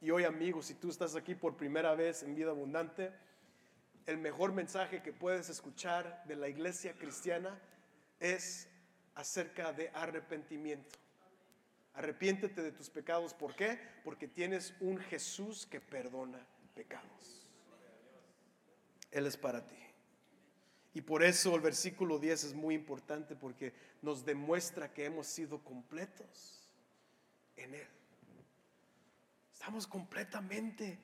Y 0.00 0.10
hoy 0.10 0.24
amigos, 0.24 0.66
si 0.66 0.74
tú 0.74 0.90
estás 0.90 1.16
aquí 1.16 1.34
por 1.34 1.56
primera 1.56 1.94
vez 1.94 2.22
en 2.22 2.34
vida 2.34 2.50
abundante, 2.50 3.12
el 4.04 4.18
mejor 4.18 4.52
mensaje 4.52 5.02
que 5.02 5.12
puedes 5.12 5.48
escuchar 5.48 6.24
de 6.26 6.36
la 6.36 6.48
iglesia 6.48 6.92
cristiana 6.94 7.58
es 8.20 8.68
acerca 9.14 9.72
de 9.72 9.90
arrepentimiento. 9.94 10.98
Arrepiéntete 11.94 12.62
de 12.62 12.72
tus 12.72 12.90
pecados. 12.90 13.32
¿Por 13.32 13.54
qué? 13.54 13.78
Porque 14.04 14.26
tienes 14.28 14.74
un 14.80 14.98
Jesús 14.98 15.66
que 15.66 15.80
perdona 15.80 16.44
pecados. 16.74 17.48
Él 19.10 19.26
es 19.26 19.36
para 19.36 19.66
ti. 19.66 19.76
Y 20.94 21.00
por 21.00 21.22
eso 21.22 21.54
el 21.54 21.62
versículo 21.62 22.18
10 22.18 22.44
es 22.44 22.54
muy 22.54 22.74
importante 22.74 23.34
porque 23.34 23.72
nos 24.02 24.24
demuestra 24.24 24.92
que 24.92 25.06
hemos 25.06 25.26
sido 25.26 25.62
completos 25.62 26.68
en 27.56 27.74
Él. 27.74 27.88
Estamos 29.52 29.86
completamente 29.86 30.98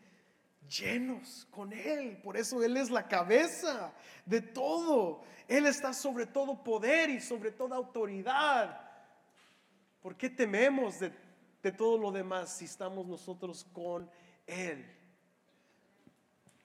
llenos 0.69 1.47
con 1.51 1.73
Él. 1.73 2.21
Por 2.23 2.37
eso 2.37 2.63
Él 2.63 2.77
es 2.77 2.91
la 2.91 3.09
cabeza 3.09 3.95
de 4.27 4.43
todo. 4.43 5.23
Él 5.47 5.67
está 5.67 5.95
sobre 5.95 6.27
todo 6.27 6.63
poder 6.63 7.09
y 7.09 7.21
sobre 7.21 7.51
toda 7.51 7.77
autoridad. 7.77 8.85
¿Por 10.03 10.17
qué 10.17 10.29
tememos 10.29 10.99
de, 11.01 11.13
de 11.63 11.73
todo 11.73 11.97
lo 11.97 12.13
demás 12.13 12.59
si 12.59 12.67
estamos 12.67 13.07
nosotros 13.07 13.65
con 13.73 14.11
Él? 14.47 14.85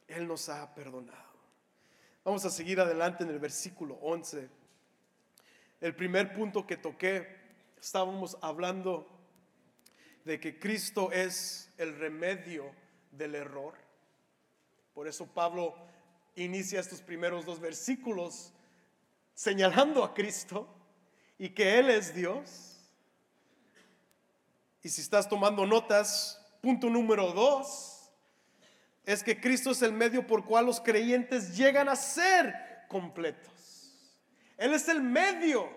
Él 0.07 0.27
nos 0.27 0.49
ha 0.49 0.73
perdonado. 0.75 1.32
Vamos 2.25 2.45
a 2.45 2.49
seguir 2.49 2.79
adelante 2.79 3.25
en 3.25 3.31
el 3.31 3.39
versículo 3.39 3.95
11. 3.95 4.49
El 5.81 5.93
primer 5.93 6.33
punto 6.33 6.65
que 6.65 6.77
toqué, 6.77 7.27
estábamos 7.81 8.37
hablando 8.41 9.05
de 10.23 10.39
que 10.39 10.57
Cristo 10.57 11.11
es 11.11 11.69
el 11.77 11.99
remedio 11.99 12.71
del 13.11 13.35
error. 13.35 13.73
Por 14.93 15.09
eso 15.09 15.27
Pablo 15.27 15.75
inicia 16.37 16.79
estos 16.79 17.01
primeros 17.01 17.45
dos 17.45 17.59
versículos 17.59 18.53
señalando 19.33 20.01
a 20.01 20.13
Cristo 20.13 20.73
y 21.37 21.49
que 21.49 21.77
Él 21.77 21.89
es 21.89 22.15
Dios. 22.15 22.89
Y 24.81 24.87
si 24.87 25.01
estás 25.01 25.27
tomando 25.27 25.65
notas, 25.65 26.41
punto 26.61 26.89
número 26.89 27.33
dos, 27.33 27.92
es 29.05 29.23
que 29.23 29.39
Cristo 29.39 29.71
es 29.71 29.81
el 29.81 29.93
medio 29.93 30.25
por 30.25 30.45
cual 30.45 30.65
los 30.65 30.79
creyentes 30.79 31.55
llegan 31.55 31.89
a 31.89 31.95
ser 31.95 32.53
completos. 32.87 34.19
Él 34.57 34.73
es 34.73 34.87
el 34.87 35.01
medio 35.01 35.69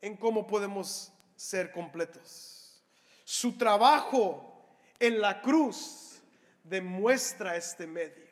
en 0.00 0.16
cómo 0.16 0.46
podemos 0.46 1.12
ser 1.36 1.72
completos. 1.72 2.82
Su 3.24 3.56
trabajo 3.56 4.76
en 4.98 5.20
la 5.20 5.40
cruz 5.40 6.20
demuestra 6.62 7.56
este 7.56 7.86
medio. 7.86 8.28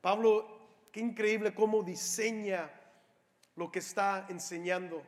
Pablo, 0.00 0.88
qué 0.92 1.00
increíble 1.00 1.54
cómo 1.54 1.82
diseña 1.82 2.70
lo 3.56 3.72
que 3.72 3.80
está 3.80 4.26
enseñando. 4.28 5.02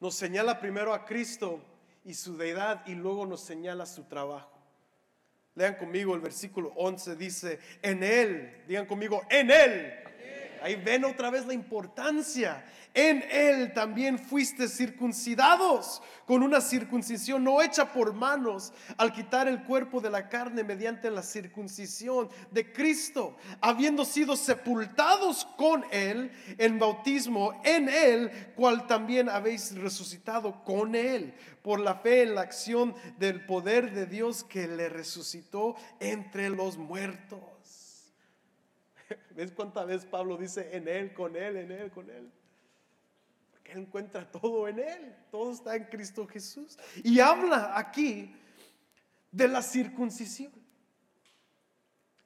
Nos 0.00 0.14
señala 0.14 0.58
primero 0.58 0.94
a 0.94 1.04
Cristo 1.04 1.60
y 2.04 2.14
su 2.14 2.36
deidad 2.36 2.86
y 2.86 2.94
luego 2.94 3.26
nos 3.26 3.42
señala 3.42 3.84
su 3.84 4.04
trabajo. 4.04 4.55
Lean 5.56 5.74
conmigo 5.74 6.14
el 6.14 6.20
versículo 6.20 6.72
11, 6.76 7.16
dice, 7.16 7.58
en 7.82 8.04
Él, 8.04 8.62
digan 8.68 8.86
conmigo, 8.86 9.22
en 9.30 9.50
Él. 9.50 9.94
Ahí 10.66 10.74
ven 10.74 11.04
otra 11.04 11.30
vez 11.30 11.46
la 11.46 11.54
importancia. 11.54 12.64
En 12.92 13.22
Él 13.30 13.72
también 13.72 14.18
fuiste 14.18 14.66
circuncidados 14.66 16.02
con 16.26 16.42
una 16.42 16.60
circuncisión 16.60 17.44
no 17.44 17.62
hecha 17.62 17.92
por 17.92 18.12
manos 18.12 18.72
al 18.96 19.12
quitar 19.12 19.46
el 19.46 19.62
cuerpo 19.62 20.00
de 20.00 20.10
la 20.10 20.28
carne 20.28 20.64
mediante 20.64 21.08
la 21.08 21.22
circuncisión 21.22 22.28
de 22.50 22.72
Cristo, 22.72 23.36
habiendo 23.60 24.04
sido 24.04 24.34
sepultados 24.34 25.46
con 25.56 25.84
Él 25.92 26.32
en 26.58 26.80
bautismo, 26.80 27.60
en 27.62 27.88
Él, 27.88 28.52
cual 28.56 28.88
también 28.88 29.28
habéis 29.28 29.72
resucitado 29.76 30.64
con 30.64 30.96
Él 30.96 31.32
por 31.62 31.78
la 31.78 31.94
fe 31.94 32.22
en 32.24 32.34
la 32.34 32.40
acción 32.40 32.92
del 33.20 33.46
poder 33.46 33.92
de 33.92 34.06
Dios 34.06 34.42
que 34.42 34.66
le 34.66 34.88
resucitó 34.88 35.76
entre 36.00 36.50
los 36.50 36.76
muertos. 36.76 37.55
¿Ves 39.30 39.52
cuántas 39.52 39.86
veces 39.86 40.06
Pablo 40.06 40.36
dice 40.36 40.76
en 40.76 40.88
Él, 40.88 41.12
con 41.12 41.36
Él, 41.36 41.56
en 41.56 41.72
Él, 41.72 41.90
con 41.90 42.10
Él? 42.10 42.30
Porque 43.50 43.72
Él 43.72 43.78
encuentra 43.78 44.30
todo 44.30 44.68
en 44.68 44.78
Él, 44.78 45.16
todo 45.30 45.52
está 45.52 45.76
en 45.76 45.84
Cristo 45.84 46.26
Jesús. 46.26 46.78
Y 47.02 47.20
habla 47.20 47.76
aquí 47.76 48.34
de 49.30 49.48
la 49.48 49.62
circuncisión. 49.62 50.52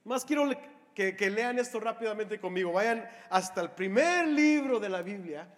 Más 0.04 0.24
quiero 0.24 0.48
que, 0.94 1.16
que 1.16 1.30
lean 1.30 1.58
esto 1.58 1.80
rápidamente 1.80 2.40
conmigo. 2.40 2.72
Vayan 2.72 3.08
hasta 3.28 3.60
el 3.60 3.70
primer 3.72 4.26
libro 4.26 4.80
de 4.80 4.88
la 4.88 5.02
Biblia. 5.02 5.48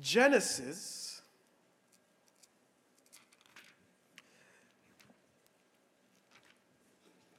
Genesis 0.00 1.11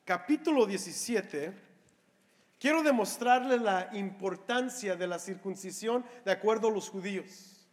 capítulo 0.05 0.65
17, 0.65 1.53
quiero 2.59 2.83
demostrarles 2.83 3.61
la 3.61 3.89
importancia 3.93 4.95
de 4.95 5.07
la 5.07 5.19
circuncisión 5.19 6.05
de 6.25 6.31
acuerdo 6.31 6.67
a 6.67 6.71
los 6.71 6.89
judíos. 6.89 7.67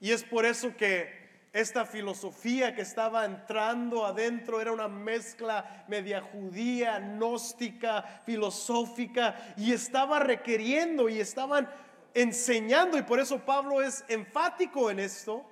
Y 0.00 0.12
es 0.12 0.24
por 0.24 0.46
eso 0.46 0.74
que 0.76 1.20
esta 1.52 1.84
filosofía 1.84 2.74
que 2.74 2.82
estaba 2.82 3.24
entrando 3.24 4.06
adentro 4.06 4.60
era 4.60 4.72
una 4.72 4.88
mezcla 4.88 5.84
media 5.88 6.22
judía, 6.22 6.98
gnóstica, 7.00 8.22
filosófica, 8.24 9.54
y 9.56 9.72
estaba 9.72 10.20
requiriendo 10.20 11.08
y 11.08 11.20
estaban 11.20 11.68
enseñando, 12.14 12.96
y 12.96 13.02
por 13.02 13.20
eso 13.20 13.38
Pablo 13.44 13.82
es 13.82 14.04
enfático 14.08 14.90
en 14.90 15.00
esto, 15.00 15.44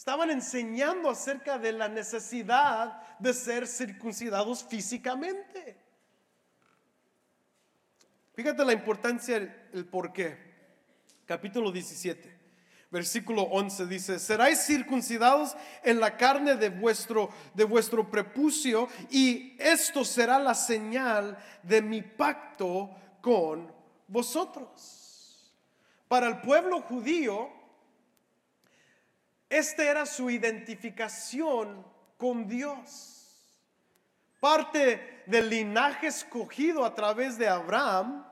estaban 0.00 0.30
enseñando 0.30 1.10
acerca 1.10 1.58
de 1.58 1.72
la 1.72 1.86
necesidad 1.86 3.02
de 3.18 3.34
ser 3.34 3.66
circuncidados 3.66 4.64
físicamente. 4.64 5.76
Fíjate 8.32 8.64
la 8.64 8.72
importancia, 8.72 9.36
el, 9.36 9.84
por 9.84 10.10
qué. 10.10 10.38
Capítulo 11.26 11.70
17, 11.70 12.34
versículo 12.90 13.42
11 13.42 13.86
dice, 13.88 14.18
seráis 14.18 14.64
circuncidados 14.64 15.54
en 15.82 16.00
la 16.00 16.16
carne 16.16 16.56
de 16.56 16.70
vuestro, 16.70 17.28
de 17.52 17.64
vuestro 17.64 18.10
prepucio 18.10 18.88
y 19.10 19.54
esto 19.58 20.02
será 20.02 20.38
la 20.38 20.54
señal 20.54 21.36
de 21.62 21.82
mi 21.82 22.00
pacto 22.00 22.88
con 23.20 23.70
vosotros. 24.08 25.52
Para 26.08 26.26
el 26.26 26.40
pueblo 26.40 26.80
judío, 26.80 27.59
esta 29.50 29.82
era 29.82 30.06
su 30.06 30.30
identificación 30.30 31.84
con 32.16 32.46
Dios. 32.46 33.16
Parte 34.38 35.24
del 35.26 35.50
linaje 35.50 36.06
escogido 36.06 36.84
a 36.84 36.94
través 36.94 37.36
de 37.36 37.48
Abraham, 37.48 38.24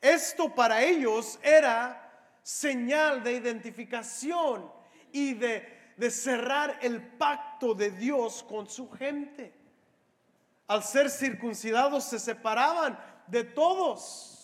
esto 0.00 0.52
para 0.54 0.82
ellos 0.82 1.38
era 1.42 2.02
señal 2.42 3.22
de 3.22 3.34
identificación 3.34 4.72
y 5.12 5.34
de, 5.34 5.92
de 5.96 6.10
cerrar 6.10 6.78
el 6.80 7.02
pacto 7.02 7.74
de 7.74 7.90
Dios 7.90 8.42
con 8.42 8.66
su 8.68 8.90
gente. 8.90 9.52
Al 10.66 10.82
ser 10.82 11.10
circuncidados 11.10 12.04
se 12.04 12.18
separaban 12.18 12.98
de 13.26 13.44
todos 13.44 14.35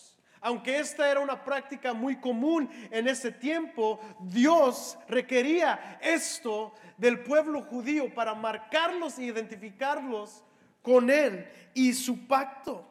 aunque 0.43 0.77
esta 0.77 1.09
era 1.09 1.21
una 1.21 1.41
práctica 1.41 1.93
muy 1.93 2.17
común 2.17 2.69
en 2.91 3.07
ese 3.07 3.31
tiempo, 3.31 3.99
Dios 4.19 4.97
requería 5.07 5.97
esto 6.01 6.73
del 6.97 7.21
pueblo 7.21 7.61
judío 7.61 8.13
para 8.13 8.35
marcarlos 8.35 9.17
e 9.17 9.23
identificarlos 9.23 10.43
con 10.81 11.09
Él 11.09 11.49
y 11.73 11.93
su 11.93 12.27
pacto. 12.27 12.85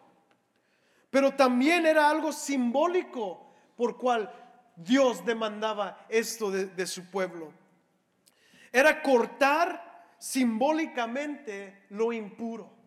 Pero 1.11 1.35
también 1.35 1.85
era 1.85 2.09
algo 2.09 2.33
simbólico 2.33 3.53
por 3.77 3.99
cual 3.99 4.33
Dios 4.75 5.23
demandaba 5.23 6.07
esto 6.09 6.51
de, 6.51 6.67
de 6.67 6.87
su 6.87 7.11
pueblo. 7.11 7.53
Era 8.73 9.03
cortar 9.03 10.07
simbólicamente 10.19 11.85
lo 11.91 12.15
impuro. 12.15 12.82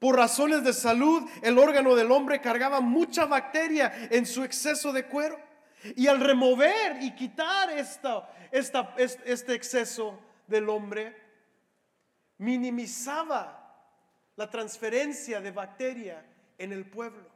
Por 0.00 0.16
razones 0.16 0.64
de 0.64 0.72
salud, 0.72 1.28
el 1.42 1.58
órgano 1.58 1.94
del 1.94 2.10
hombre 2.10 2.40
cargaba 2.40 2.80
mucha 2.80 3.26
bacteria 3.26 4.08
en 4.10 4.24
su 4.24 4.42
exceso 4.42 4.92
de 4.94 5.04
cuero. 5.04 5.38
Y 5.94 6.06
al 6.06 6.20
remover 6.20 7.02
y 7.02 7.14
quitar 7.14 7.70
esta, 7.70 8.28
este 8.50 9.54
exceso 9.54 10.18
del 10.46 10.70
hombre, 10.70 11.14
minimizaba 12.38 13.60
la 14.36 14.48
transferencia 14.48 15.38
de 15.42 15.50
bacteria 15.50 16.24
en 16.56 16.72
el 16.72 16.86
pueblo. 16.86 17.28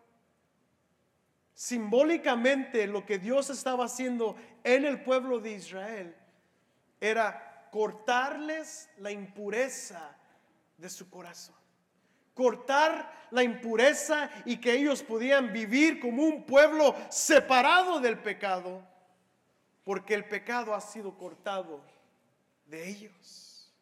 Simbólicamente 1.53 2.87
lo 2.87 3.05
que 3.05 3.19
Dios 3.19 3.51
estaba 3.51 3.85
haciendo 3.85 4.37
en 4.65 4.87
el 4.87 5.03
pueblo 5.03 5.39
de 5.39 5.53
Israel 5.53 6.17
era 6.99 7.69
cortarles 7.71 8.89
la 8.97 9.11
impureza 9.11 10.17
de 10.79 10.89
su 10.89 11.11
corazón. 11.11 11.64
Cortar 12.35 13.27
la 13.31 13.43
impureza 13.43 14.31
y 14.45 14.59
que 14.59 14.75
ellos 14.75 15.03
podían 15.03 15.53
vivir 15.53 16.01
como 16.01 16.23
un 16.23 16.45
pueblo 16.45 16.95
separado 17.09 18.01
del 18.01 18.19
pecado, 18.19 18.83
porque 19.83 20.15
el 20.15 20.25
pecado 20.25 20.75
ha 20.75 20.81
sido 20.81 21.17
cortado 21.17 21.81
de 22.67 22.89
ellos. 22.89 23.73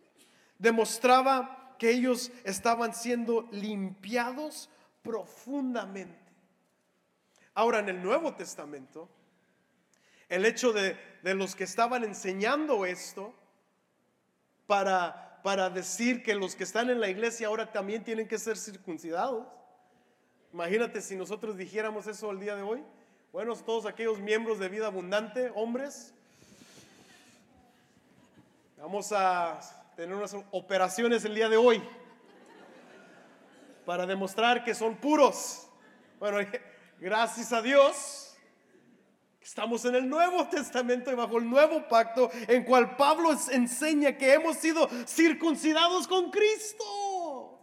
Demostraba 0.58 1.76
que 1.78 1.90
ellos 1.90 2.30
estaban 2.44 2.94
siendo 2.94 3.48
limpiados 3.50 4.70
profundamente. 5.02 6.32
Ahora 7.54 7.80
en 7.80 7.88
el 7.88 8.02
Nuevo 8.02 8.34
Testamento, 8.34 9.08
el 10.28 10.46
hecho 10.46 10.72
de, 10.72 10.96
de 11.22 11.34
los 11.34 11.54
que 11.54 11.64
estaban 11.64 12.04
enseñando 12.04 12.86
esto 12.86 13.34
para, 14.66 15.31
para 15.42 15.68
decir 15.70 16.22
que 16.22 16.34
los 16.34 16.54
que 16.54 16.64
están 16.64 16.90
en 16.90 17.00
la 17.00 17.08
iglesia 17.08 17.48
ahora 17.48 17.70
también 17.70 18.04
tienen 18.04 18.28
que 18.28 18.38
ser 18.38 18.56
circuncidados. 18.56 19.46
Imagínate 20.52 21.00
si 21.00 21.16
nosotros 21.16 21.56
dijéramos 21.56 22.06
eso 22.06 22.30
el 22.30 22.38
día 22.38 22.54
de 22.54 22.62
hoy. 22.62 22.84
Bueno, 23.32 23.56
todos 23.56 23.86
aquellos 23.86 24.20
miembros 24.20 24.58
de 24.58 24.68
vida 24.68 24.86
abundante, 24.86 25.50
hombres, 25.54 26.12
vamos 28.76 29.10
a 29.12 29.58
tener 29.96 30.14
unas 30.14 30.36
operaciones 30.50 31.24
el 31.24 31.34
día 31.34 31.48
de 31.48 31.56
hoy 31.56 31.82
para 33.86 34.06
demostrar 34.06 34.64
que 34.64 34.74
son 34.74 34.96
puros. 34.96 35.66
Bueno, 36.20 36.38
gracias 37.00 37.52
a 37.52 37.62
Dios, 37.62 38.21
Estamos 39.42 39.84
en 39.84 39.96
el 39.96 40.08
Nuevo 40.08 40.48
Testamento 40.48 41.10
y 41.10 41.16
bajo 41.16 41.38
el 41.38 41.50
nuevo 41.50 41.88
pacto 41.88 42.30
en 42.46 42.62
cual 42.64 42.94
Pablo 42.96 43.36
enseña 43.50 44.16
que 44.16 44.34
hemos 44.34 44.56
sido 44.56 44.88
circuncidados 45.06 46.06
con 46.06 46.30
Cristo. 46.30 47.58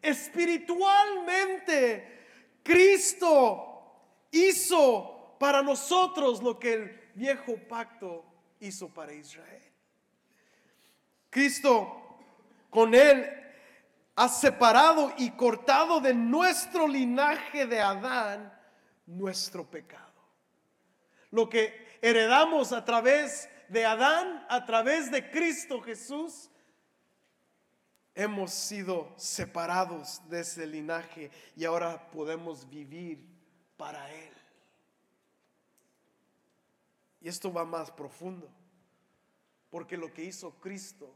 Espiritualmente, 0.00 2.22
Cristo 2.62 3.98
hizo 4.30 5.36
para 5.38 5.62
nosotros 5.62 6.42
lo 6.42 6.58
que 6.58 6.72
el 6.72 6.98
viejo 7.14 7.56
pacto 7.68 8.24
hizo 8.60 8.88
para 8.88 9.12
Israel. 9.12 9.62
Cristo 11.28 11.98
con 12.70 12.94
él 12.94 13.28
ha 14.16 14.28
separado 14.28 15.12
y 15.18 15.32
cortado 15.32 16.00
de 16.00 16.14
nuestro 16.14 16.88
linaje 16.88 17.66
de 17.66 17.80
Adán 17.80 18.50
nuestro 19.06 19.64
pecado. 19.64 20.01
Lo 21.32 21.48
que 21.48 21.98
heredamos 22.02 22.72
a 22.72 22.84
través 22.84 23.48
de 23.68 23.86
Adán, 23.86 24.46
a 24.50 24.64
través 24.66 25.10
de 25.10 25.30
Cristo 25.30 25.80
Jesús, 25.80 26.50
hemos 28.14 28.52
sido 28.52 29.10
separados 29.16 30.20
de 30.28 30.40
ese 30.40 30.66
linaje 30.66 31.30
y 31.56 31.64
ahora 31.64 32.10
podemos 32.10 32.68
vivir 32.68 33.26
para 33.78 34.12
Él. 34.12 34.32
Y 37.22 37.28
esto 37.28 37.50
va 37.50 37.64
más 37.64 37.90
profundo, 37.90 38.50
porque 39.70 39.96
lo 39.96 40.12
que 40.12 40.24
hizo 40.24 40.50
Cristo 40.60 41.14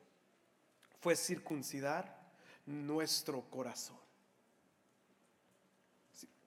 fue 1.00 1.14
circuncidar 1.14 2.26
nuestro 2.64 3.42
corazón. 3.50 4.05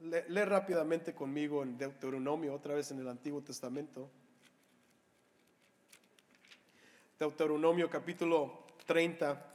Lee, 0.02 0.46
rápidamente 0.46 1.14
conmigo 1.14 1.62
en 1.62 1.78
Deuteronomio, 1.78 2.54
otra 2.54 2.74
vez 2.74 2.90
en 2.92 3.00
el 3.00 3.10
Antiguo 3.10 3.42
Testamento. 3.42 4.10
Deuteronomio 7.20 7.90
capítulo 7.90 8.66
30. 8.86 9.46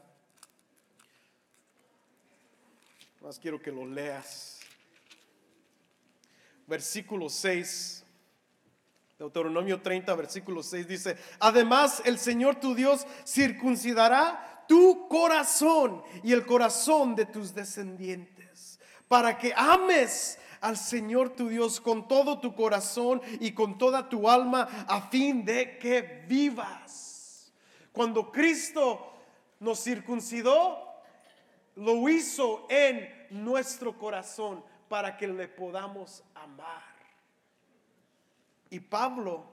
Más 3.22 3.38
quiero 3.38 3.58
que 3.62 3.72
lo 3.72 3.86
leas. 3.86 4.60
Versículo 6.66 7.30
6. 7.30 8.04
Deuteronomio 9.18 9.80
30, 9.80 10.14
versículo 10.14 10.62
6 10.62 10.86
dice, 10.86 11.16
además 11.38 12.02
el 12.04 12.18
Señor 12.18 12.56
tu 12.56 12.74
Dios 12.74 13.06
circuncidará 13.24 14.66
tu 14.68 15.08
corazón 15.08 16.02
y 16.22 16.32
el 16.32 16.44
corazón 16.44 17.14
de 17.14 17.24
tus 17.24 17.54
descendientes 17.54 18.33
para 19.08 19.38
que 19.38 19.52
ames 19.56 20.38
al 20.60 20.76
Señor 20.76 21.30
tu 21.30 21.48
Dios 21.48 21.80
con 21.80 22.08
todo 22.08 22.40
tu 22.40 22.54
corazón 22.54 23.20
y 23.40 23.52
con 23.52 23.76
toda 23.76 24.08
tu 24.08 24.30
alma 24.30 24.62
a 24.88 25.02
fin 25.08 25.44
de 25.44 25.78
que 25.78 26.24
vivas. 26.26 27.52
Cuando 27.92 28.32
Cristo 28.32 29.12
nos 29.60 29.82
circuncidó, 29.82 30.78
lo 31.76 32.08
hizo 32.08 32.66
en 32.70 33.08
nuestro 33.30 33.98
corazón 33.98 34.64
para 34.88 35.16
que 35.16 35.28
le 35.28 35.48
podamos 35.48 36.24
amar. 36.34 36.82
Y 38.70 38.80
Pablo 38.80 39.44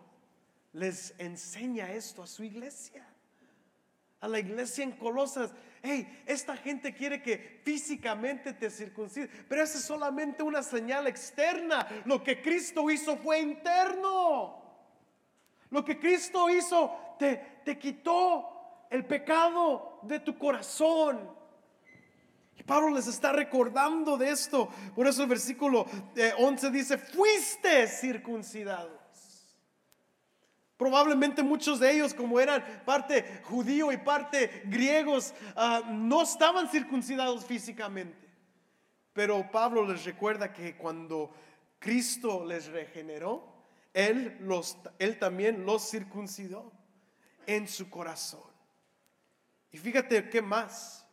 les 0.73 1.13
enseña 1.17 1.91
esto 1.91 2.23
a 2.23 2.27
su 2.27 2.43
iglesia, 2.43 3.05
a 4.21 4.27
la 4.27 4.39
iglesia 4.39 4.83
en 4.83 4.93
Colosas 4.93 5.51
hey, 5.83 6.23
esta 6.25 6.55
gente 6.55 6.93
quiere 6.93 7.21
que 7.21 7.61
físicamente 7.63 8.53
te 8.53 8.69
circuncide, 8.69 9.29
pero 9.47 9.63
esa 9.63 9.77
es 9.77 9.83
solamente 9.83 10.43
una 10.43 10.63
señal 10.63 11.07
externa. 11.07 11.87
Lo 12.05 12.23
que 12.23 12.41
Cristo 12.41 12.89
hizo 12.89 13.17
fue 13.17 13.39
interno. 13.39 14.61
Lo 15.69 15.85
que 15.85 15.99
Cristo 15.99 16.49
hizo 16.49 17.15
te, 17.17 17.61
te 17.63 17.77
quitó 17.77 18.85
el 18.89 19.05
pecado 19.05 19.99
de 20.03 20.19
tu 20.19 20.37
corazón. 20.37 21.41
Y 22.57 22.63
Pablo 22.63 22.89
les 22.89 23.07
está 23.07 23.31
recordando 23.31 24.17
de 24.17 24.29
esto. 24.29 24.69
Por 24.93 25.07
eso 25.07 25.23
el 25.23 25.29
versículo 25.29 25.85
11 26.37 26.67
eh, 26.67 26.71
dice, 26.71 26.97
fuiste 26.97 27.87
circuncidado. 27.87 29.00
Probablemente 30.81 31.43
muchos 31.43 31.79
de 31.79 31.91
ellos, 31.91 32.11
como 32.11 32.39
eran 32.39 32.65
parte 32.83 33.43
judío 33.43 33.91
y 33.91 33.97
parte 33.97 34.63
griegos, 34.65 35.31
ah, 35.55 35.83
no 35.87 36.23
estaban 36.23 36.67
circuncidados 36.69 37.45
físicamente. 37.45 38.27
Pero 39.13 39.51
Pablo 39.51 39.85
les 39.85 40.03
recuerda 40.05 40.51
que 40.51 40.75
cuando 40.75 41.31
Cristo 41.77 42.43
les 42.43 42.65
regeneró, 42.65 43.63
Él, 43.93 44.35
los, 44.39 44.75
él 44.97 45.19
también 45.19 45.67
los 45.67 45.87
circuncidó 45.87 46.71
en 47.45 47.67
su 47.67 47.87
corazón. 47.87 48.49
Y 49.71 49.77
fíjate 49.77 50.29
qué 50.29 50.41
más. 50.41 51.05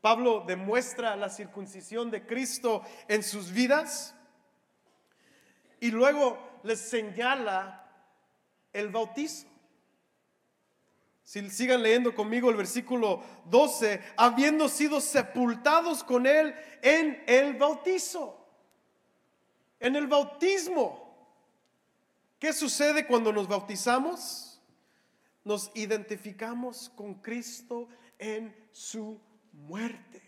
Pablo 0.00 0.42
demuestra 0.44 1.14
la 1.14 1.28
circuncisión 1.28 2.10
de 2.10 2.26
Cristo 2.26 2.82
en 3.06 3.22
sus 3.22 3.52
vidas 3.52 4.16
y 5.78 5.92
luego 5.92 6.58
les 6.64 6.80
señala 6.80 7.79
el 8.72 8.88
bautizo. 8.88 9.46
Si 11.30 11.48
sigan 11.48 11.82
leyendo 11.82 12.12
conmigo 12.14 12.50
el 12.50 12.56
versículo 12.56 13.22
12, 13.44 14.00
habiendo 14.16 14.68
sido 14.68 15.00
sepultados 15.00 16.02
con 16.02 16.26
él 16.26 16.54
en 16.82 17.22
el 17.26 17.54
bautizo. 17.54 18.36
En 19.78 19.94
el 19.94 20.08
bautismo. 20.08 21.08
¿Qué 22.40 22.52
sucede 22.52 23.06
cuando 23.06 23.32
nos 23.32 23.46
bautizamos? 23.46 24.60
Nos 25.44 25.70
identificamos 25.74 26.90
con 26.96 27.14
Cristo 27.14 27.88
en 28.18 28.52
su 28.72 29.20
muerte. 29.52 30.20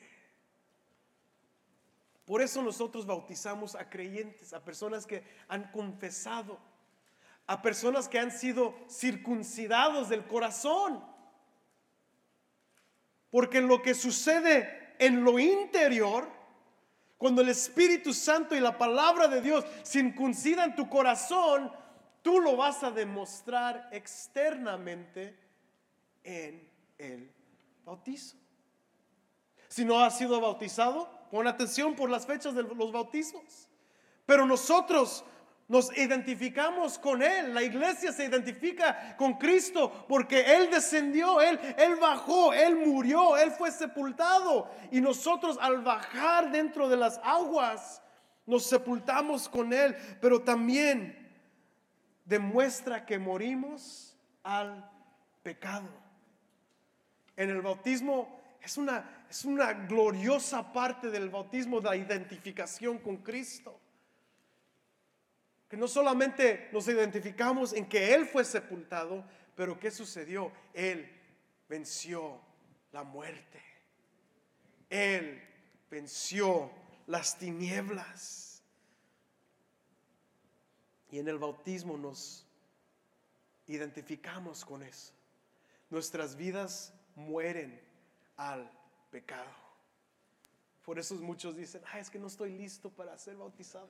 Por 2.24 2.42
eso 2.42 2.62
nosotros 2.62 3.06
bautizamos 3.06 3.74
a 3.74 3.90
creyentes, 3.90 4.52
a 4.52 4.64
personas 4.64 5.04
que 5.04 5.24
han 5.48 5.70
confesado 5.72 6.60
a 7.52 7.60
personas 7.60 8.08
que 8.08 8.18
han 8.18 8.30
sido 8.30 8.74
circuncidados 8.88 10.08
del 10.08 10.24
corazón. 10.26 11.04
Porque 13.30 13.60
lo 13.60 13.82
que 13.82 13.92
sucede 13.92 14.94
en 14.98 15.22
lo 15.22 15.38
interior, 15.38 16.26
cuando 17.18 17.42
el 17.42 17.50
Espíritu 17.50 18.14
Santo 18.14 18.56
y 18.56 18.60
la 18.60 18.78
palabra 18.78 19.28
de 19.28 19.42
Dios 19.42 19.66
circuncidan 19.84 20.74
tu 20.74 20.88
corazón, 20.88 21.70
tú 22.22 22.40
lo 22.40 22.56
vas 22.56 22.82
a 22.84 22.90
demostrar 22.90 23.90
externamente 23.92 25.38
en 26.24 26.66
el 26.96 27.30
bautizo. 27.84 28.38
Si 29.68 29.84
no 29.84 30.00
has 30.00 30.16
sido 30.16 30.40
bautizado, 30.40 31.06
pon 31.30 31.46
atención 31.46 31.94
por 31.94 32.08
las 32.08 32.24
fechas 32.24 32.54
de 32.54 32.62
los 32.62 32.92
bautizos. 32.92 33.68
Pero 34.24 34.46
nosotros 34.46 35.22
nos 35.68 35.96
identificamos 35.96 36.98
con 36.98 37.22
Él. 37.22 37.54
La 37.54 37.62
iglesia 37.62 38.12
se 38.12 38.24
identifica 38.24 39.16
con 39.16 39.34
Cristo 39.34 40.04
porque 40.08 40.40
Él 40.56 40.70
descendió, 40.70 41.40
Él, 41.40 41.58
bajó, 42.00 42.52
Él 42.52 42.76
murió, 42.76 43.36
Él 43.36 43.50
fue 43.52 43.70
sepultado. 43.70 44.70
Y 44.90 45.00
nosotros 45.00 45.58
al 45.60 45.82
bajar 45.82 46.50
dentro 46.50 46.88
de 46.88 46.96
las 46.96 47.20
aguas, 47.24 48.02
nos 48.44 48.64
sepultamos 48.66 49.48
con 49.48 49.72
Él, 49.72 49.96
pero 50.20 50.42
también 50.42 51.16
demuestra 52.24 53.06
que 53.06 53.18
morimos 53.18 54.16
al 54.42 54.90
pecado. 55.42 55.88
En 57.36 57.50
el 57.50 57.62
bautismo 57.62 58.40
es 58.60 58.76
una, 58.76 59.24
es 59.30 59.44
una 59.44 59.72
gloriosa 59.72 60.72
parte 60.72 61.10
del 61.10 61.30
bautismo 61.30 61.80
de 61.80 61.88
la 61.88 61.96
identificación 61.96 62.98
con 62.98 63.18
Cristo. 63.18 63.81
Que 65.72 65.78
no 65.78 65.88
solamente 65.88 66.68
nos 66.70 66.86
identificamos 66.86 67.72
en 67.72 67.88
que 67.88 68.12
Él 68.12 68.26
fue 68.26 68.44
sepultado, 68.44 69.24
pero 69.56 69.80
¿qué 69.80 69.90
sucedió? 69.90 70.52
Él 70.74 71.10
venció 71.66 72.38
la 72.92 73.04
muerte. 73.04 73.58
Él 74.90 75.42
venció 75.90 76.70
las 77.06 77.38
tinieblas. 77.38 78.62
Y 81.10 81.18
en 81.18 81.28
el 81.28 81.38
bautismo 81.38 81.96
nos 81.96 82.46
identificamos 83.66 84.66
con 84.66 84.82
eso. 84.82 85.14
Nuestras 85.88 86.36
vidas 86.36 86.92
mueren 87.14 87.80
al 88.36 88.70
pecado. 89.10 89.61
Por 90.84 90.98
eso 90.98 91.14
muchos 91.16 91.56
dicen, 91.56 91.82
Ay, 91.92 92.00
es 92.00 92.10
que 92.10 92.18
no 92.18 92.26
estoy 92.26 92.52
listo 92.52 92.90
para 92.90 93.16
ser 93.16 93.36
bautizado. 93.36 93.88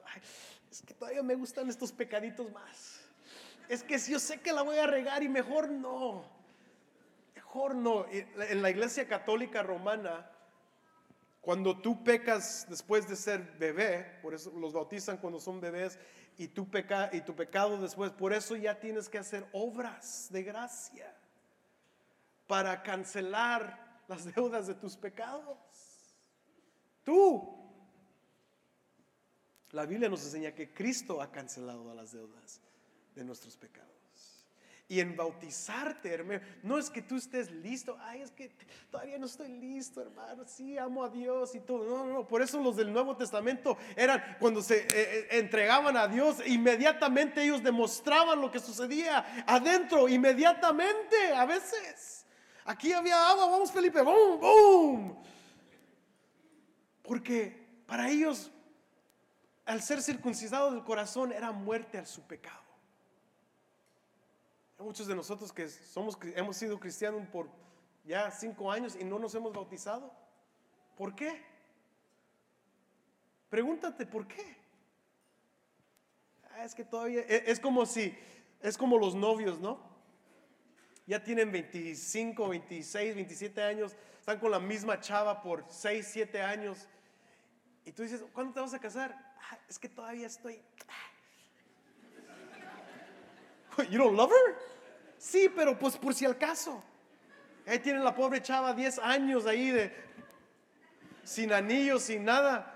es 0.70 0.82
que 0.82 0.94
todavía 0.94 1.22
me 1.22 1.34
gustan 1.34 1.68
estos 1.68 1.92
pecaditos 1.92 2.50
más. 2.52 3.00
Es 3.68 3.82
que 3.82 3.98
si 3.98 4.12
yo 4.12 4.18
sé 4.18 4.40
que 4.40 4.52
la 4.52 4.62
voy 4.62 4.76
a 4.76 4.86
regar 4.86 5.22
y 5.22 5.28
mejor 5.28 5.70
no. 5.70 6.24
Mejor 7.34 7.74
no. 7.74 8.06
En 8.10 8.60
la 8.62 8.70
iglesia 8.70 9.08
católica 9.08 9.62
romana, 9.62 10.30
cuando 11.40 11.76
tú 11.80 12.04
pecas 12.04 12.66
después 12.68 13.08
de 13.08 13.16
ser 13.16 13.40
bebé, 13.58 14.18
por 14.22 14.34
eso 14.34 14.52
los 14.52 14.72
bautizan 14.72 15.16
cuando 15.16 15.40
son 15.40 15.60
bebés, 15.60 15.98
y 16.38 16.48
tu, 16.48 16.70
peca, 16.70 17.10
y 17.12 17.20
tu 17.20 17.34
pecado 17.34 17.76
después, 17.78 18.10
por 18.12 18.32
eso 18.32 18.56
ya 18.56 18.78
tienes 18.78 19.08
que 19.08 19.18
hacer 19.18 19.46
obras 19.52 20.28
de 20.30 20.42
gracia 20.42 21.14
para 22.46 22.82
cancelar 22.82 24.04
las 24.08 24.24
deudas 24.34 24.66
de 24.66 24.74
tus 24.74 24.96
pecados. 24.96 25.58
Tú. 27.04 27.58
La 29.70 29.86
Biblia 29.86 30.08
nos 30.08 30.24
enseña 30.24 30.54
que 30.54 30.72
Cristo 30.72 31.22
ha 31.22 31.30
cancelado 31.30 31.94
las 31.94 32.12
deudas 32.12 32.60
de 33.14 33.24
nuestros 33.24 33.56
pecados. 33.56 33.92
Y 34.88 35.00
en 35.00 35.16
bautizarte, 35.16 36.12
hermano, 36.12 36.42
no 36.62 36.78
es 36.78 36.90
que 36.90 37.00
tú 37.00 37.16
estés 37.16 37.50
listo, 37.50 37.96
ay, 38.00 38.20
es 38.20 38.30
que 38.30 38.50
todavía 38.90 39.18
no 39.18 39.24
estoy 39.24 39.48
listo, 39.48 40.02
hermano, 40.02 40.44
sí, 40.46 40.76
amo 40.76 41.02
a 41.02 41.08
Dios 41.08 41.54
y 41.54 41.60
todo. 41.60 41.86
No, 41.86 42.04
no, 42.04 42.12
no, 42.12 42.28
por 42.28 42.42
eso 42.42 42.60
los 42.60 42.76
del 42.76 42.92
Nuevo 42.92 43.16
Testamento 43.16 43.78
eran 43.96 44.36
cuando 44.38 44.60
se 44.60 44.80
eh, 44.80 44.86
eh, 44.92 45.28
entregaban 45.30 45.96
a 45.96 46.06
Dios, 46.08 46.46
inmediatamente 46.46 47.42
ellos 47.42 47.62
demostraban 47.62 48.38
lo 48.38 48.50
que 48.50 48.58
sucedía 48.58 49.44
adentro, 49.46 50.10
inmediatamente, 50.10 51.32
a 51.34 51.46
veces. 51.46 52.26
Aquí 52.66 52.92
había 52.92 53.30
agua, 53.30 53.46
vamos 53.46 53.72
Felipe, 53.72 54.02
boom, 54.02 54.40
boom. 54.40 55.22
Porque 57.02 57.66
para 57.86 58.08
ellos, 58.08 58.50
al 59.64 59.82
ser 59.82 60.00
circuncidado 60.02 60.70
del 60.70 60.84
corazón, 60.84 61.32
era 61.32 61.52
muerte 61.52 61.98
a 61.98 62.06
su 62.06 62.22
pecado. 62.22 62.62
Hay 64.78 64.84
muchos 64.84 65.06
de 65.06 65.14
nosotros 65.14 65.52
que 65.52 65.68
somos, 65.68 66.18
hemos 66.34 66.56
sido 66.56 66.78
cristianos 66.80 67.26
por 67.28 67.48
ya 68.04 68.30
cinco 68.30 68.70
años 68.70 68.96
y 68.98 69.04
no 69.04 69.18
nos 69.18 69.34
hemos 69.34 69.52
bautizado. 69.52 70.12
¿Por 70.96 71.14
qué? 71.14 71.44
Pregúntate, 73.48 74.06
¿por 74.06 74.26
qué? 74.26 74.56
Ah, 76.50 76.64
es 76.64 76.74
que 76.74 76.84
todavía, 76.84 77.20
e, 77.20 77.44
es 77.50 77.60
como 77.60 77.86
si, 77.86 78.16
es 78.60 78.78
como 78.78 78.98
los 78.98 79.14
novios, 79.14 79.60
¿no? 79.60 79.91
Ya 81.06 81.22
tienen 81.22 81.50
25, 81.50 82.48
26, 82.48 83.14
27 83.14 83.62
años, 83.62 83.96
están 84.18 84.38
con 84.38 84.50
la 84.50 84.60
misma 84.60 85.00
chava 85.00 85.42
por 85.42 85.64
6, 85.68 86.08
7 86.10 86.42
años. 86.42 86.88
Y 87.84 87.92
tú 87.92 88.02
dices, 88.02 88.22
¿cuándo 88.32 88.52
te 88.52 88.60
vas 88.60 88.74
a 88.74 88.78
casar? 88.78 89.16
Ah, 89.50 89.58
es 89.68 89.78
que 89.78 89.88
todavía 89.88 90.26
estoy... 90.26 90.62
You 93.90 93.98
don't 93.98 94.16
love 94.16 94.30
her? 94.30 94.56
Sí, 95.18 95.50
pero 95.54 95.78
pues 95.78 95.96
por 95.96 96.14
si 96.14 96.24
al 96.24 96.36
caso. 96.36 96.82
Ahí 97.66 97.78
tienen 97.78 98.04
la 98.04 98.14
pobre 98.14 98.42
chava 98.42 98.72
10 98.72 98.98
años 98.98 99.46
ahí 99.46 99.70
de 99.70 99.92
sin 101.24 101.52
anillos, 101.52 102.02
sin 102.02 102.24
nada. 102.24 102.68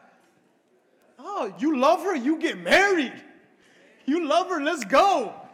Oh, 1.18 1.52
you 1.58 1.76
love 1.76 2.02
her, 2.04 2.16
you 2.16 2.38
get 2.38 2.56
married. 2.56 3.12
You 4.06 4.26
love 4.26 4.48
her, 4.48 4.62
let's 4.62 4.84
go. 4.84 5.45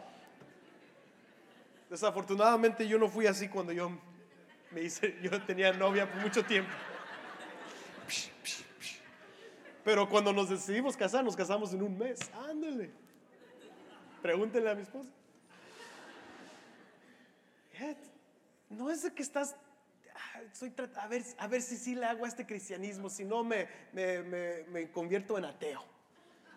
Desafortunadamente 1.93 2.87
yo 2.87 2.97
no 2.97 3.07
fui 3.07 3.27
así 3.27 3.47
cuando 3.47 3.71
yo 3.71 3.91
me 4.71 4.81
hice, 4.81 5.15
yo 5.21 5.29
tenía 5.43 5.71
novia 5.73 6.11
por 6.11 6.21
mucho 6.23 6.43
tiempo. 6.43 6.71
Pero 9.83 10.09
cuando 10.09 10.33
nos 10.33 10.49
decidimos 10.49 10.97
casar, 10.97 11.23
nos 11.23 11.35
casamos 11.35 11.71
en 11.71 11.83
un 11.83 11.95
mes. 11.95 12.19
Ándale. 12.49 12.89
Pregúntenle 14.23 14.71
a 14.71 14.73
mi 14.73 14.81
esposa. 14.81 15.07
No 18.71 18.89
es 18.89 19.03
de 19.03 19.13
que 19.13 19.21
estás, 19.21 19.55
soy, 20.51 20.73
a, 20.95 21.07
ver, 21.07 21.23
a 21.37 21.45
ver 21.45 21.61
si 21.61 21.77
sí 21.77 21.93
le 21.93 22.07
hago 22.07 22.25
a 22.25 22.27
este 22.27 22.47
cristianismo, 22.47 23.07
si 23.07 23.23
no 23.23 23.43
me, 23.43 23.67
me, 23.93 24.89
convierto 24.91 25.37
en 25.37 25.45
ateo 25.45 25.85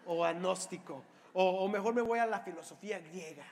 o 0.07 0.25
agnóstico, 0.25 1.05
o 1.35 1.69
mejor 1.69 1.93
me 1.93 2.01
voy 2.01 2.21
a 2.21 2.25
la 2.25 2.41
filosofía 2.41 3.01
griega 3.01 3.45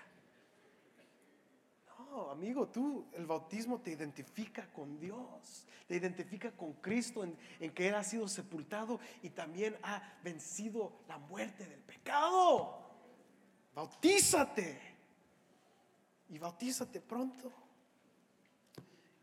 amigo, 2.31 2.69
tú, 2.69 3.07
el 3.15 3.27
bautismo 3.27 3.81
te 3.81 3.91
identifica 3.91 4.67
con 4.73 4.99
Dios, 4.99 5.67
te 5.87 5.97
identifica 5.97 6.51
con 6.53 6.75
Cristo 6.75 7.25
en, 7.25 7.37
que 7.73 7.89
Él 7.89 7.95
ha 7.95 8.05
sido 8.05 8.29
sepultado 8.29 9.01
y 9.23 9.31
también 9.31 9.77
ha 9.83 10.03
vencido 10.23 10.93
la 11.09 11.19
muerte 11.19 11.67
del 11.67 11.81
pecado. 11.81 12.81
Bautízate 13.75 14.81
y 16.31 16.39
bautízate 16.39 17.01
pronto. 17.01 17.53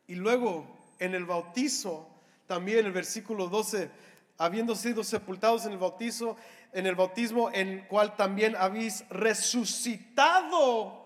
Y 0.07 0.15
luego 0.15 0.65
en 0.99 1.15
el 1.15 1.25
bautizo, 1.25 2.09
también 2.47 2.85
el 2.85 2.91
versículo 2.91 3.47
12, 3.47 3.89
habiendo 4.37 4.75
sido 4.75 5.03
sepultados 5.03 5.65
en 5.65 5.71
el 5.71 5.77
bautizo, 5.77 6.35
en 6.73 6.85
el 6.85 6.95
bautismo 6.95 7.49
en 7.51 7.85
cual 7.87 8.15
también 8.15 8.55
habéis 8.55 9.07
resucitado 9.09 11.00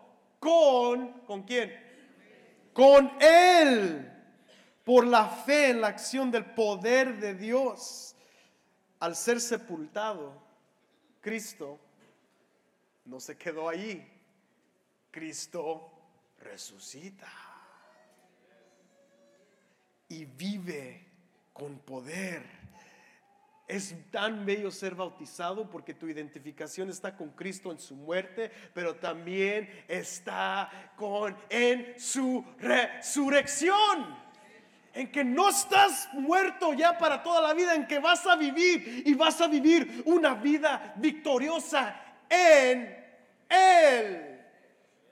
con, 0.46 1.22
¿con 1.22 1.42
quién? 1.42 1.74
Con 2.72 3.12
Él. 3.20 4.12
Por 4.84 5.08
la 5.08 5.28
fe 5.28 5.72
en 5.72 5.82
la 5.82 5.88
acción 5.88 6.30
del 6.30 6.46
poder 6.46 7.18
de 7.20 7.34
Dios. 7.34 8.16
Al 9.00 9.16
ser 9.16 9.42
sepultado, 9.42 10.40
Cristo 11.20 11.80
no 13.06 13.20
se 13.20 13.36
quedó 13.36 13.68
allí. 13.68 14.06
Cristo 15.10 15.92
resucita. 16.40 17.28
Y 20.10 20.26
vive 20.26 21.08
con 21.54 21.80
poder 21.80 22.44
es 23.68 23.96
tan 24.12 24.46
bello 24.46 24.70
ser 24.70 24.94
bautizado 24.94 25.70
porque 25.70 25.94
tu 25.94 26.08
identificación 26.08 26.90
está 26.90 27.18
con 27.18 27.30
Cristo 27.32 27.72
en 27.72 27.80
su 27.80 27.96
muerte, 27.96 28.52
pero 28.74 28.96
también 28.96 29.70
está 29.88 30.94
con 30.96 31.36
en 31.50 32.00
su 32.00 32.46
resurrección. 32.60 34.24
En 34.94 35.12
que 35.12 35.26
no 35.26 35.50
estás 35.50 36.08
muerto 36.14 36.74
ya 36.74 36.98
para 36.98 37.22
toda 37.22 37.42
la 37.42 37.54
vida, 37.54 37.76
en 37.76 37.86
que 37.86 38.00
vas 38.00 38.26
a 38.28 38.36
vivir 38.38 39.04
y 39.06 39.14
vas 39.14 39.42
a 39.42 39.48
vivir 39.48 40.04
una 40.06 40.36
vida 40.36 40.94
victoriosa 40.98 42.00
en 42.30 42.96
Él. 43.50 44.42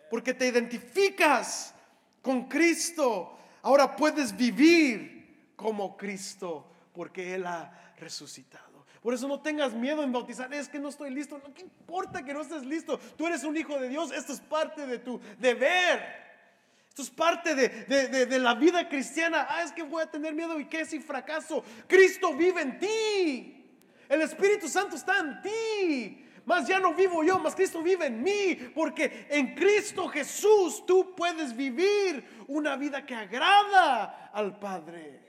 Porque 0.10 0.34
te 0.34 0.48
identificas 0.48 1.74
con 2.22 2.48
Cristo. 2.48 3.38
Ahora 3.64 3.94
puedes 3.96 4.36
vivir 4.38 5.52
como 5.56 5.98
Cristo 5.98 6.70
porque 6.94 7.34
Él 7.36 7.46
ha 7.46 7.83
resucitado. 7.98 8.86
Por 9.02 9.14
eso 9.14 9.28
no 9.28 9.42
tengas 9.42 9.74
miedo 9.74 10.02
en 10.02 10.12
bautizar. 10.12 10.54
Es 10.54 10.70
que 10.70 10.80
no 10.80 10.90
estoy 10.90 11.10
listo. 11.10 11.38
No, 11.38 11.54
¿Qué 11.54 11.62
importa 11.62 12.24
que 12.24 12.34
no 12.34 12.42
estés 12.42 12.66
listo? 12.66 12.98
Tú 13.18 13.28
eres 13.28 13.44
un 13.44 13.56
hijo 13.58 13.78
de 13.78 13.90
Dios. 13.90 14.12
Esto 14.14 14.32
es 14.32 14.40
parte 14.40 14.88
de 14.88 15.00
tu 15.00 15.20
deber. 15.38 16.24
Esto 16.88 17.02
es 17.02 17.10
parte 17.10 17.56
de, 17.56 17.68
de, 18.26 18.40
la 18.40 18.54
vida 18.54 18.88
cristiana. 18.88 19.48
Ah, 19.50 19.64
es 19.64 19.72
que 19.72 19.84
voy 19.84 20.04
a 20.04 20.06
tener 20.06 20.34
miedo 20.34 20.60
y 20.60 20.66
qué 20.66 20.86
si 20.86 21.00
fracaso. 21.00 21.64
Cristo 21.88 22.34
vive 22.34 22.62
en 22.62 22.80
ti. 22.80 23.64
El 24.08 24.22
Espíritu 24.22 24.70
Santo 24.70 24.96
está 24.96 25.18
en 25.18 25.42
ti. 25.42 26.26
Más 26.46 26.68
ya 26.68 26.80
no 26.80 26.94
vivo 26.94 27.24
yo, 27.24 27.40
más 27.40 27.56
Cristo 27.56 27.82
vive 27.82 28.08
en 28.08 28.22
mí, 28.22 28.56
porque 28.76 29.28
en 29.30 29.56
Cristo 29.56 30.10
Jesús 30.10 30.86
tú 30.86 31.16
puedes 31.16 31.56
vivir 31.56 32.46
una 32.48 32.76
vida 32.76 33.06
que 33.06 33.16
agrada 33.16 34.30
al 34.34 34.60
Padre. 34.60 35.23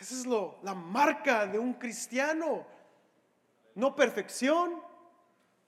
Esa 0.00 0.14
es 0.14 0.26
lo, 0.26 0.58
la 0.62 0.74
marca 0.74 1.46
de 1.46 1.58
un 1.58 1.74
cristiano. 1.74 2.66
No 3.74 3.94
perfección, 3.94 4.82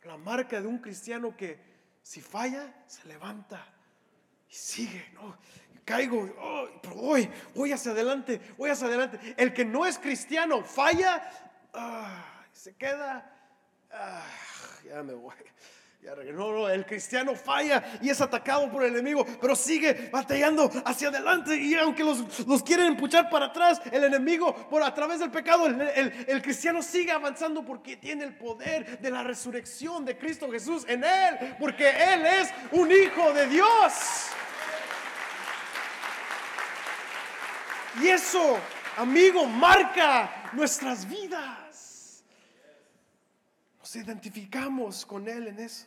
la 0.04 0.16
marca 0.16 0.60
de 0.60 0.66
un 0.66 0.78
cristiano 0.78 1.36
que 1.36 1.60
si 2.02 2.20
falla, 2.20 2.74
se 2.86 3.06
levanta 3.06 3.64
y 4.48 4.54
sigue. 4.54 5.10
¿no? 5.12 5.36
Caigo, 5.84 6.34
oh, 6.38 6.68
pero 6.80 6.94
voy, 6.94 7.30
voy 7.54 7.72
hacia 7.72 7.92
adelante, 7.92 8.40
voy 8.56 8.70
hacia 8.70 8.86
adelante. 8.86 9.34
El 9.36 9.52
que 9.52 9.66
no 9.66 9.84
es 9.84 9.98
cristiano 9.98 10.64
falla, 10.64 11.30
ah, 11.74 12.44
se 12.52 12.74
queda, 12.74 13.30
ah, 13.90 14.26
ya 14.84 15.02
me 15.02 15.12
voy. 15.12 15.34
No, 16.02 16.52
no, 16.52 16.68
el 16.68 16.84
cristiano 16.84 17.36
falla 17.36 17.98
y 18.00 18.10
es 18.10 18.20
atacado 18.20 18.68
por 18.72 18.82
el 18.82 18.92
enemigo, 18.92 19.24
pero 19.40 19.54
sigue 19.54 20.08
batallando 20.12 20.68
hacia 20.84 21.08
adelante 21.08 21.56
y 21.56 21.74
aunque 21.74 22.02
los, 22.02 22.44
los 22.44 22.60
quieren 22.64 22.86
empujar 22.86 23.30
para 23.30 23.46
atrás, 23.46 23.80
el 23.92 24.02
enemigo 24.02 24.52
por 24.68 24.82
a 24.82 24.92
través 24.92 25.20
del 25.20 25.30
pecado, 25.30 25.66
el, 25.66 25.80
el- 25.80 26.24
el 26.28 26.42
cristiano 26.42 26.82
sigue 26.82 27.12
avanzando 27.12 27.64
porque 27.64 27.96
tiene 27.96 28.24
el 28.24 28.34
poder 28.34 28.98
de 28.98 29.10
la 29.12 29.22
resurrección 29.22 30.04
de 30.04 30.18
Cristo 30.18 30.50
Jesús 30.50 30.84
en 30.88 31.04
él, 31.04 31.54
porque 31.60 31.88
él 31.88 32.26
es 32.26 32.50
un 32.72 32.90
hijo 32.90 33.32
de 33.32 33.46
Dios. 33.46 33.92
Y 38.00 38.08
eso, 38.08 38.58
amigo, 38.96 39.46
marca 39.46 40.48
nuestras 40.52 41.08
vidas. 41.08 42.24
Nos 43.78 43.94
identificamos 43.96 45.04
con 45.04 45.28
Él 45.28 45.48
en 45.48 45.58
eso. 45.58 45.86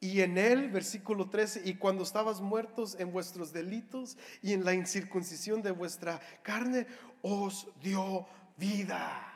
Y 0.00 0.22
en 0.22 0.38
Él, 0.38 0.70
versículo 0.70 1.28
13, 1.28 1.62
y 1.66 1.74
cuando 1.74 2.04
estabas 2.04 2.40
muertos 2.40 2.96
en 2.98 3.12
vuestros 3.12 3.52
delitos 3.52 4.16
y 4.42 4.54
en 4.54 4.64
la 4.64 4.72
incircuncisión 4.72 5.60
de 5.60 5.72
vuestra 5.72 6.20
carne, 6.42 6.86
os 7.20 7.68
dio 7.82 8.26
vida. 8.56 9.26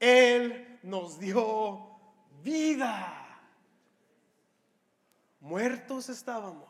Él 0.00 0.78
nos 0.82 1.20
dio 1.20 1.86
vida. 2.42 3.40
Muertos 5.40 6.08
estábamos. 6.08 6.66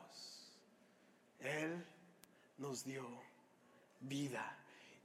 Él 1.39 1.87
nos 2.59 2.85
dio 2.85 3.07
vida. 4.01 4.57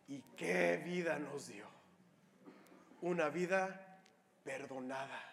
¿Y 0.07 0.21
qué 0.35 0.81
vida 0.83 1.19
nos 1.19 1.47
dio? 1.47 1.67
Una 3.01 3.29
vida 3.29 3.99
perdonada. 4.43 5.32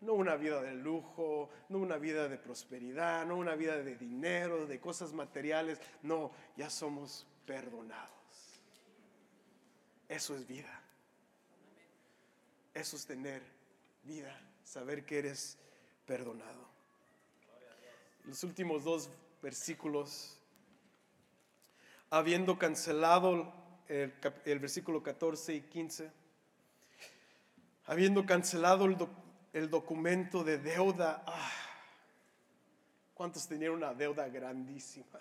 No 0.00 0.12
una 0.12 0.36
vida 0.36 0.62
de 0.62 0.74
lujo, 0.74 1.50
no 1.68 1.78
una 1.78 1.96
vida 1.96 2.28
de 2.28 2.36
prosperidad, 2.36 3.24
no 3.26 3.36
una 3.36 3.54
vida 3.54 3.76
de 3.82 3.96
dinero, 3.96 4.66
de 4.66 4.78
cosas 4.78 5.12
materiales. 5.12 5.80
No, 6.02 6.30
ya 6.56 6.68
somos 6.70 7.26
perdonados. 7.46 8.10
Eso 10.08 10.36
es 10.36 10.46
vida. 10.46 10.82
Eso 12.74 12.96
es 12.96 13.06
tener 13.06 13.42
vida, 14.04 14.38
saber 14.64 15.04
que 15.06 15.18
eres 15.18 15.58
perdonado. 16.04 16.68
Los 18.24 18.44
últimos 18.44 18.84
dos 18.84 19.08
versículos, 19.40 20.38
habiendo 22.10 22.58
cancelado 22.58 23.52
el, 23.88 24.58
versículo 24.58 25.02
14 25.02 25.54
y 25.54 25.60
15, 25.62 26.10
habiendo 27.86 28.26
cancelado 28.26 28.84
el, 28.84 28.96
el 29.56 29.70
documento 29.70 30.44
de 30.44 30.58
deuda, 30.58 31.22
ah, 31.26 31.50
¿cuántos 33.14 33.48
tenían 33.48 33.72
una 33.72 33.94
deuda 33.94 34.28
grandísima? 34.28 35.18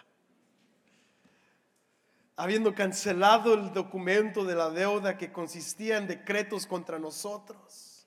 Habiendo 2.35 2.75
cancelado 2.75 3.53
el 3.53 3.71
documento 3.71 4.43
de 4.43 4.55
la 4.55 4.69
deuda 4.69 5.17
que 5.17 5.31
consistía 5.31 5.97
en 5.97 6.07
decretos 6.07 6.67
contra 6.67 6.99
nosotros 6.99 8.05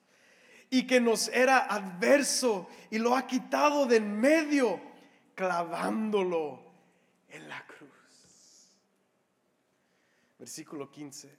y 0.69 0.85
que 0.85 1.01
nos 1.01 1.29
era 1.29 1.65
adverso 1.65 2.69
y 2.91 2.99
lo 2.99 3.15
ha 3.15 3.25
quitado 3.25 3.87
de 3.87 3.95
en 3.95 4.19
medio, 4.19 4.79
clavándolo 5.33 6.61
en 7.27 7.49
la 7.49 7.65
cruz. 7.65 8.77
Versículo 10.37 10.91
15. 10.91 11.35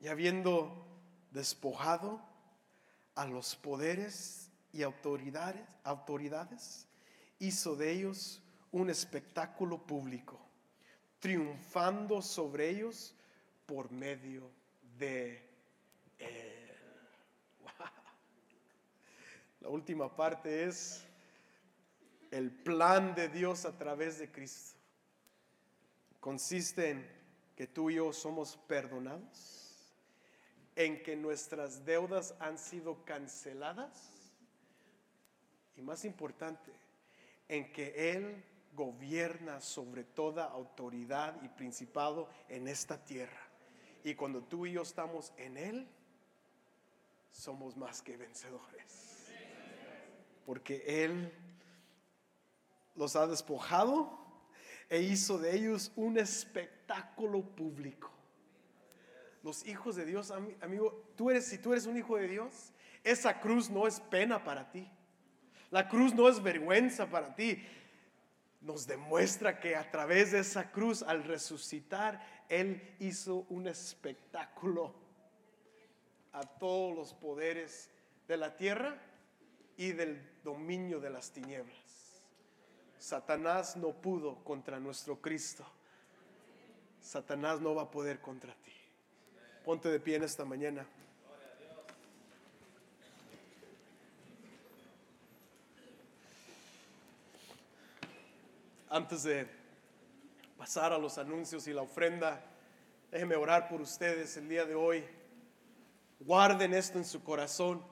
Y 0.00 0.08
habiendo 0.08 0.86
despojado 1.32 2.31
a 3.14 3.26
los 3.26 3.56
poderes 3.56 4.50
y 4.72 4.82
autoridades, 4.82 5.62
autoridades, 5.84 6.86
hizo 7.38 7.76
de 7.76 7.92
ellos 7.92 8.42
un 8.70 8.88
espectáculo 8.88 9.78
público, 9.78 10.40
triunfando 11.18 12.22
sobre 12.22 12.70
ellos 12.70 13.14
por 13.66 13.90
medio 13.90 14.50
de 14.98 15.48
él. 16.18 16.72
La 19.60 19.68
última 19.68 20.14
parte 20.14 20.64
es 20.64 21.04
el 22.30 22.50
plan 22.50 23.14
de 23.14 23.28
Dios 23.28 23.66
a 23.66 23.76
través 23.76 24.18
de 24.18 24.30
Cristo. 24.30 24.78
Consiste 26.18 26.90
en 26.90 27.22
que 27.54 27.66
tú 27.66 27.90
y 27.90 27.96
yo 27.96 28.12
somos 28.12 28.56
perdonados, 28.66 29.61
en 30.76 31.02
que 31.02 31.16
nuestras 31.16 31.84
deudas 31.84 32.34
han 32.40 32.58
sido 32.58 33.04
canceladas 33.04 34.32
y 35.76 35.82
más 35.82 36.04
importante, 36.04 36.72
en 37.48 37.72
que 37.72 38.12
Él 38.12 38.44
gobierna 38.74 39.60
sobre 39.60 40.04
toda 40.04 40.44
autoridad 40.44 41.40
y 41.42 41.48
principado 41.48 42.28
en 42.48 42.68
esta 42.68 43.04
tierra. 43.04 43.48
Y 44.04 44.14
cuando 44.14 44.42
tú 44.42 44.66
y 44.66 44.72
yo 44.72 44.82
estamos 44.82 45.32
en 45.36 45.56
Él, 45.56 45.88
somos 47.30 47.76
más 47.76 48.02
que 48.02 48.16
vencedores. 48.16 49.28
Porque 50.46 51.04
Él 51.04 51.32
los 52.94 53.16
ha 53.16 53.26
despojado 53.26 54.18
e 54.88 55.00
hizo 55.00 55.38
de 55.38 55.56
ellos 55.56 55.92
un 55.96 56.18
espectáculo 56.18 57.42
público. 57.42 58.10
Los 59.42 59.66
hijos 59.66 59.96
de 59.96 60.04
Dios, 60.04 60.30
ami- 60.30 60.56
amigo, 60.62 61.04
tú 61.16 61.30
eres, 61.30 61.46
si 61.46 61.58
tú 61.58 61.72
eres 61.72 61.86
un 61.86 61.96
hijo 61.96 62.16
de 62.16 62.28
Dios, 62.28 62.72
esa 63.02 63.40
cruz 63.40 63.68
no 63.70 63.86
es 63.86 63.98
pena 64.00 64.44
para 64.44 64.70
ti. 64.70 64.88
La 65.70 65.88
cruz 65.88 66.14
no 66.14 66.28
es 66.28 66.42
vergüenza 66.42 67.10
para 67.10 67.34
ti. 67.34 67.64
Nos 68.60 68.86
demuestra 68.86 69.58
que 69.58 69.74
a 69.74 69.90
través 69.90 70.30
de 70.32 70.38
esa 70.38 70.70
cruz, 70.70 71.02
al 71.02 71.24
resucitar, 71.24 72.24
Él 72.48 72.94
hizo 73.00 73.46
un 73.48 73.66
espectáculo 73.66 74.94
a 76.32 76.42
todos 76.42 76.94
los 76.94 77.12
poderes 77.14 77.90
de 78.28 78.36
la 78.36 78.56
tierra 78.56 79.00
y 79.76 79.92
del 79.92 80.30
dominio 80.44 81.00
de 81.00 81.10
las 81.10 81.32
tinieblas. 81.32 82.22
Satanás 82.98 83.76
no 83.76 83.92
pudo 84.00 84.44
contra 84.44 84.78
nuestro 84.78 85.20
Cristo. 85.20 85.66
Satanás 87.00 87.60
no 87.60 87.74
va 87.74 87.82
a 87.82 87.90
poder 87.90 88.20
contra 88.20 88.54
ti. 88.54 88.72
Ponte 89.64 89.88
de 89.88 90.00
pie 90.00 90.16
en 90.16 90.24
esta 90.24 90.44
mañana. 90.44 90.84
Antes 98.90 99.22
de 99.22 99.46
pasar 100.58 100.92
a 100.92 100.98
los 100.98 101.16
anuncios 101.16 101.68
y 101.68 101.72
la 101.72 101.82
ofrenda, 101.82 102.44
déjeme 103.12 103.36
orar 103.36 103.68
por 103.68 103.80
ustedes 103.80 104.36
el 104.36 104.48
día 104.48 104.64
de 104.64 104.74
hoy. 104.74 105.04
Guarden 106.18 106.74
esto 106.74 106.98
en 106.98 107.04
su 107.04 107.22
corazón. 107.22 107.82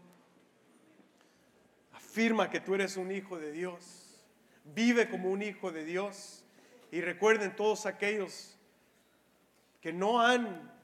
Afirma 1.93 2.51
que 2.51 2.59
tú 2.59 2.75
eres 2.75 2.97
un 2.97 3.13
hijo 3.13 3.39
de 3.39 3.53
Dios. 3.53 4.21
Vive 4.65 5.09
como 5.09 5.31
un 5.31 5.43
hijo 5.43 5.71
de 5.71 5.85
Dios. 5.85 6.45
Y 6.91 7.01
recuerden 7.01 7.55
todos 7.55 7.87
aquellos 7.87 8.59
que 9.81 9.93
no 9.93 10.21
han 10.21 10.80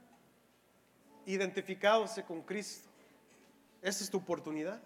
identificadose 1.26 2.22
con 2.24 2.42
Cristo. 2.42 2.88
Esa 3.82 4.04
es 4.04 4.10
tu 4.10 4.18
oportunidad. 4.18 4.80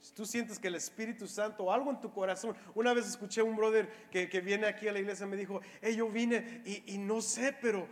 Si 0.00 0.12
tú 0.12 0.24
sientes 0.24 0.58
que 0.58 0.68
el 0.68 0.76
Espíritu 0.76 1.26
Santo, 1.26 1.72
algo 1.72 1.90
en 1.90 2.00
tu 2.00 2.12
corazón, 2.12 2.56
una 2.74 2.94
vez 2.94 3.06
escuché 3.06 3.40
a 3.40 3.44
un 3.44 3.56
brother 3.56 3.88
que, 4.10 4.28
que 4.28 4.40
viene 4.40 4.66
aquí 4.66 4.88
a 4.88 4.92
la 4.92 5.00
iglesia, 5.00 5.26
me 5.26 5.36
dijo, 5.36 5.60
hey, 5.82 5.96
yo 5.96 6.08
vine 6.08 6.62
y, 6.64 6.94
y 6.94 6.98
no 6.98 7.20
sé, 7.20 7.56
pero 7.60 7.88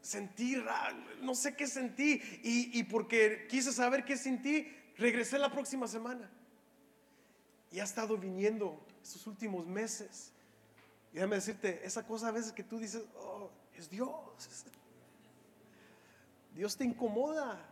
sentí, 0.00 0.56
no 1.20 1.34
sé 1.34 1.56
qué 1.56 1.66
sentí, 1.66 2.20
y, 2.42 2.78
y 2.78 2.82
porque 2.84 3.46
quise 3.48 3.72
saber 3.72 4.04
qué 4.04 4.16
sentí, 4.16 4.72
regresé 4.96 5.38
la 5.38 5.50
próxima 5.50 5.88
semana. 5.88 6.30
Y 7.70 7.80
ha 7.80 7.84
estado 7.84 8.16
viniendo 8.16 8.84
estos 9.02 9.26
últimos 9.26 9.66
meses. 9.66 10.32
Déjame 11.12 11.36
decirte, 11.36 11.80
esa 11.84 12.06
cosa 12.06 12.28
a 12.28 12.32
veces 12.32 12.52
que 12.52 12.62
tú 12.62 12.78
dices, 12.78 13.04
oh, 13.16 13.50
es 13.74 13.88
Dios. 13.90 14.10
Dios 16.54 16.76
te 16.76 16.84
incomoda. 16.84 17.64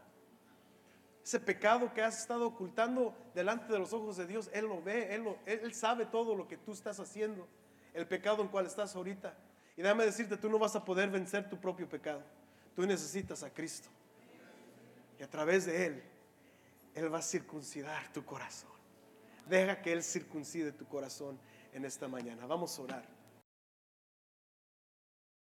Ese 1.25 1.41
pecado 1.41 1.93
que 1.93 2.03
has 2.03 2.21
estado 2.21 2.47
ocultando 2.47 3.13
delante 3.35 3.73
de 3.73 3.79
los 3.81 3.93
ojos 3.93 4.17
de 4.17 4.27
Dios, 4.27 4.49
Él 4.53 4.67
lo 4.67 4.81
ve, 4.81 5.13
Él, 5.15 5.25
lo- 5.25 5.37
sabe 5.75 6.07
todo 6.07 6.37
lo 6.37 6.47
que 6.47 6.57
tú 6.57 6.73
estás 6.73 7.01
haciendo, 7.01 7.49
el 7.95 8.07
pecado 8.07 8.43
en 8.43 8.49
cual 8.49 8.67
estás 8.67 8.95
ahorita. 8.95 9.37
Y 9.77 9.83
déjame 9.83 10.05
decirte, 10.05 10.37
tú 10.37 10.49
no 10.49 10.59
vas 10.59 10.77
a 10.77 10.85
poder 10.85 11.11
vencer 11.11 11.49
tu 11.49 11.59
propio 11.61 11.89
pecado. 11.89 12.23
Tú 12.77 12.87
necesitas 12.87 13.43
a 13.43 13.51
Cristo. 13.51 13.89
Y 15.19 15.23
a 15.25 15.29
través 15.29 15.67
de 15.67 15.87
Él, 15.87 16.03
Él 16.95 17.13
va 17.13 17.19
a 17.19 17.23
circuncidar 17.23 18.13
tu 18.13 18.25
corazón. 18.25 18.71
Deja 19.49 19.83
que 19.83 19.93
Él 19.93 20.03
circuncide 20.05 20.71
tu 20.73 20.87
corazón 20.87 21.39
en 21.73 21.85
esta 21.85 22.07
mañana. 22.07 22.47
Vamos 22.47 22.79
a 22.79 22.83
orar. 22.83 23.16